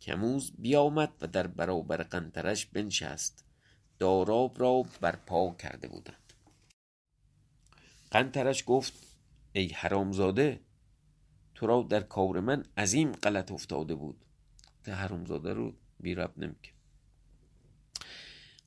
کموز 0.00 0.52
بیامد 0.58 1.12
و 1.20 1.26
در 1.26 1.46
برابر 1.46 1.96
قنترش 1.96 2.66
بنشست. 2.66 3.44
داراب 3.98 4.60
را 4.60 4.84
برپا 5.00 5.54
کرده 5.54 5.88
بودند. 5.88 6.32
قنترش 8.10 8.64
گفت 8.66 8.92
ای 9.52 9.68
حرامزاده 9.68 10.60
تو 11.56 11.66
را 11.66 11.82
در 11.82 12.00
کار 12.00 12.40
من 12.40 12.62
عظیم 12.76 13.12
غلط 13.12 13.52
افتاده 13.52 13.94
بود. 13.94 14.16
ده 14.84 14.94
حرامزاده 14.94 15.52
رو 15.52 15.72
بی 16.00 16.14
رب 16.14 16.32
نمیکن 16.38 16.70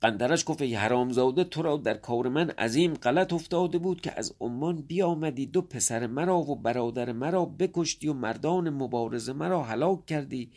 قندرش 0.02 0.44
گفت 0.46 0.62
ای 0.62 0.76
حرامزاده 0.76 1.44
تو 1.44 1.62
را 1.62 1.78
در 1.78 1.94
کار 1.94 2.30
من 2.30 2.50
عظیم 2.50 2.94
غلط 2.94 3.34
افتاده 3.34 3.78
بود 3.78 4.02
که 4.02 4.20
از 4.20 4.36
عمان 4.40 4.82
بیامدی 4.82 5.46
دو 5.46 5.62
پسر 5.62 6.08
مرا 6.08 6.38
و 6.38 6.56
برادر 6.56 7.12
مرا 7.12 7.46
بکشتی 7.46 8.08
و 8.08 8.14
مردان 8.14 8.70
مبارزه 8.70 9.34
مرا 9.34 9.64
هلاک 9.64 10.06
کردی. 10.06 10.52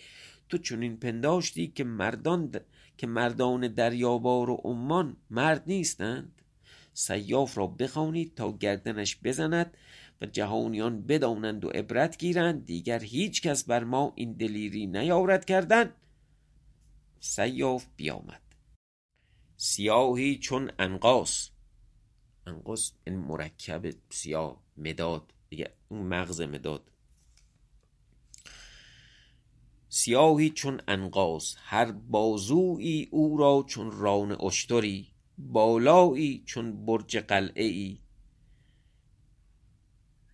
تو 0.49 0.59
چنین 0.59 0.97
پنداشتی 0.97 1.67
که 1.69 1.85
مردان 1.85 2.55
که 2.99 3.07
مردان 3.07 3.69
دریابار 3.69 4.51
و 4.51 4.61
عمان 4.65 5.17
مرد 5.31 5.63
نیستند. 5.67 6.43
سیاف 6.95 7.59
را 7.59 7.67
بخوانید 7.67 8.35
تا 8.35 8.53
گردنش 8.53 9.19
بزند. 9.25 9.77
و 10.23 10.27
جهانیان 10.27 11.03
بدانند 11.03 11.65
و 11.65 11.69
عبرت 11.69 12.19
گیرند 12.19 12.65
دیگر 12.65 12.99
هیچ 12.99 13.43
کس 13.43 13.65
بر 13.65 13.85
ما 13.85 14.13
این 14.17 14.33
دلیری 14.33 14.87
نیارد 14.87 15.45
کردن. 15.45 15.93
سیاف 17.21 17.87
بیامد. 17.97 18.43
سیاهی 19.57 20.39
چون 20.39 20.71
انقاس 20.79 21.51
انقاس 22.47 22.93
این 23.07 23.17
مرکب 23.17 23.95
سیاه 24.11 24.63
مداد. 24.77 25.33
دیگه 25.49 25.71
اون 25.89 26.07
مغز 26.07 26.41
مداد. 26.41 26.91
سیاهی 29.89 30.51
چون 30.51 30.81
انقاس 30.89 31.57
هر 31.59 31.93
بازویی 31.93 33.09
او 33.11 33.37
را 33.37 33.65
چون 33.69 33.91
ران 33.93 34.41
اشتری. 34.41 35.09
بالایی 35.39 36.43
چون 36.47 36.87
برج 36.87 37.17
قلعه 37.17 37.65
ای 37.65 38.02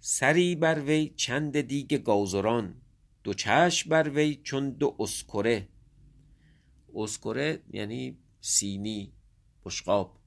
سری 0.01 0.55
بر 0.55 0.81
وی 0.81 1.09
چند 1.17 1.61
دیگ 1.61 1.95
گازران 1.95 2.75
دو 3.25 3.35
چشم 3.35 3.91
بر 3.91 4.11
وی 4.11 4.41
چون 4.45 4.71
دو 4.71 4.97
اسکره. 4.99 5.69
اسکره 6.95 7.63
یعنی 7.71 8.19
سینی 8.41 9.13
بشقاب. 9.65 10.19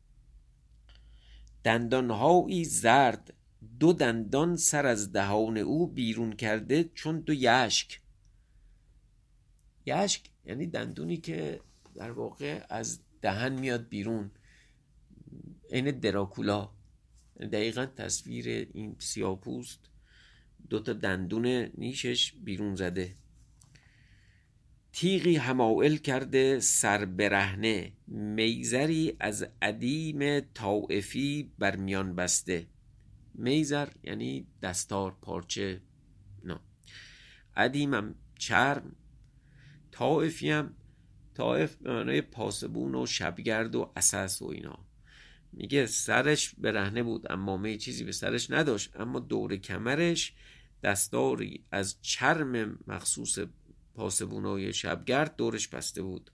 دندانهایی 1.63 2.65
زرد 2.65 3.33
دو 3.79 3.93
دندان 3.93 4.55
سر 4.55 4.85
از 4.85 5.11
دهان 5.11 5.57
او 5.57 5.87
بیرون 5.87 6.33
کرده 6.33 6.83
چون 6.83 7.19
دو 7.19 7.33
یشک. 7.33 8.01
یشک 9.85 10.29
یعنی 10.45 10.67
دندونی 10.67 11.17
که 11.17 11.61
در 11.95 12.11
واقع 12.11 12.65
از 12.69 12.99
دهن 13.21 13.59
میاد 13.59 13.87
بیرون 13.87 14.31
عین 15.71 15.91
دراکولا. 15.91 16.69
دقیقا 17.41 17.85
تصویر 17.85 18.69
این 18.73 18.95
سیاپوست 18.99 19.79
دوتا 20.69 20.93
دندون 20.93 21.45
نیشش 21.77 22.33
بیرون 22.33 22.75
زده. 22.75 23.15
تیغی 24.93 25.35
همائل 25.35 25.95
کرده 25.95 26.59
سر 26.59 27.05
برهنه. 27.05 27.91
میزری 28.07 29.15
از 29.19 29.47
عدیم 29.61 30.39
طائفی 30.39 31.51
بر 31.59 31.75
میان 31.75 32.15
بسته. 32.15 32.67
میزر 33.35 33.89
یعنی 34.03 34.47
دستار 34.61 35.17
پارچه 35.21 35.81
نه 36.43 36.59
عدیمم 37.55 38.15
چرم 38.39 38.95
طائفی 39.91 40.49
هم 40.49 40.75
طائف 41.33 41.81
معنای 41.81 42.21
پاسبون 42.21 42.95
و 42.95 43.05
شبگرد 43.05 43.75
و 43.75 43.91
اساس 43.95 44.41
و 44.41 44.45
اینا. 44.45 44.90
میگه 45.53 45.85
سرش 45.85 46.55
برهنه 46.57 47.03
بود 47.03 47.31
اما 47.31 47.75
چیزی 47.77 48.03
به 48.03 48.11
سرش 48.11 48.51
نداشت. 48.51 48.99
اما 48.99 49.19
دور 49.19 49.55
کمرش 49.55 50.33
دستاری 50.83 51.63
از 51.71 52.01
چرم 52.01 52.79
مخصوص 52.87 53.39
پاسبونای 53.95 54.73
شبگرد 54.73 55.35
دورش 55.35 55.67
بسته 55.67 56.01
بود 56.01 56.31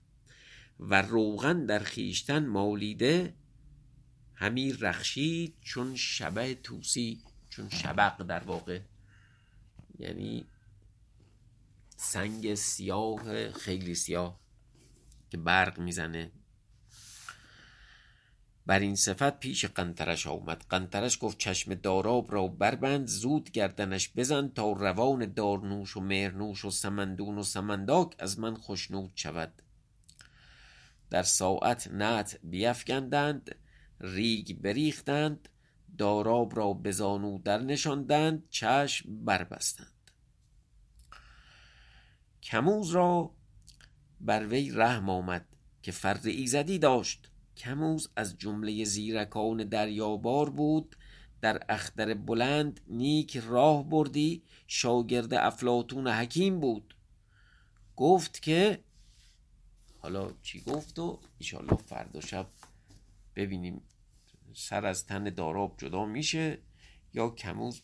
و 0.80 1.02
روغن 1.02 1.66
در 1.66 1.78
خیشتن 1.78 2.46
مالیده 2.46 3.34
همی 4.34 4.72
رخشید 4.72 5.54
چون 5.60 5.96
شبه 5.96 6.54
توسی 6.54 7.20
چون 7.50 7.68
شبق 7.68 8.22
در 8.22 8.44
واقع. 8.44 8.80
یعنی 9.98 10.46
سنگ 11.96 12.54
سیاه 12.54 13.52
خیلی 13.52 13.94
سیاه 13.94 14.40
که 15.30 15.36
برق 15.36 15.78
می‌زنه. 15.78 16.32
بر 18.68 18.78
این 18.78 18.96
صفت 18.96 19.38
پیش 19.38 19.64
قنترش 19.64 20.26
آمد. 20.26 20.64
قنترش 20.70 21.18
گفت 21.20 21.38
چشم 21.38 21.74
داراب 21.74 22.32
را 22.32 22.46
بربند 22.46 23.06
زود 23.06 23.50
گردنش 23.50 24.10
بزن 24.16 24.48
تا 24.48 24.72
روان 24.72 25.32
دارنوش 25.32 25.96
و 25.96 26.00
مهرنوش 26.00 26.64
و 26.64 26.70
سمندون 26.70 27.38
و 27.38 27.42
سمنداک 27.42 28.14
از 28.18 28.38
من 28.38 28.56
خشنود 28.56 29.12
شود. 29.14 29.62
در 31.10 31.22
ساعت 31.22 31.88
نطع 31.88 32.38
بیفگندند 32.42 33.54
ریگ 34.00 34.58
بریختند 34.60 35.48
داراب 35.98 36.56
را 36.56 36.72
به 36.72 36.90
زانو 36.90 37.38
در 37.38 37.58
نشاندند 37.58 38.48
چشم 38.50 39.24
بربستند. 39.24 40.10
کموز 42.42 42.90
را 42.90 43.34
بر 44.20 44.46
وی 44.46 44.70
رحم 44.70 45.10
آمد 45.10 45.46
که 45.82 45.92
فر 45.92 46.20
ایزدی 46.24 46.78
داشت. 46.78 47.30
کموز 47.58 48.10
از 48.16 48.38
جمله 48.38 48.84
زیرکان 48.84 49.64
دریابار 49.64 50.50
بود. 50.50 50.96
در 51.40 51.64
اختر 51.68 52.14
بلند 52.14 52.80
نیک 52.86 53.36
راه 53.36 53.88
بردی. 53.88 54.42
شاگرد 54.66 55.34
افلاطون 55.34 56.08
حکیم 56.08 56.60
بود. 56.60 56.94
گفت 57.96 58.42
که 58.42 58.84
حالا 59.98 60.32
چی 60.42 60.60
گفت 60.60 60.98
و 60.98 61.20
ایشالله 61.38 61.76
فردا 61.76 62.20
شب 62.20 62.46
ببینیم 63.36 63.82
سر 64.54 64.86
از 64.86 65.06
تن 65.06 65.24
داراب 65.24 65.74
جدا 65.78 66.04
میشه 66.04 66.58
یا 67.14 67.30
کموز 67.30 67.82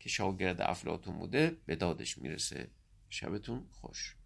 که 0.00 0.08
شاگرد 0.08 0.60
افلاتون 0.60 1.18
بوده 1.18 1.56
به 1.66 1.76
دادش 1.76 2.18
می‌رسه. 2.18 2.70
شبتون 3.08 3.66
خوش. 3.70 4.16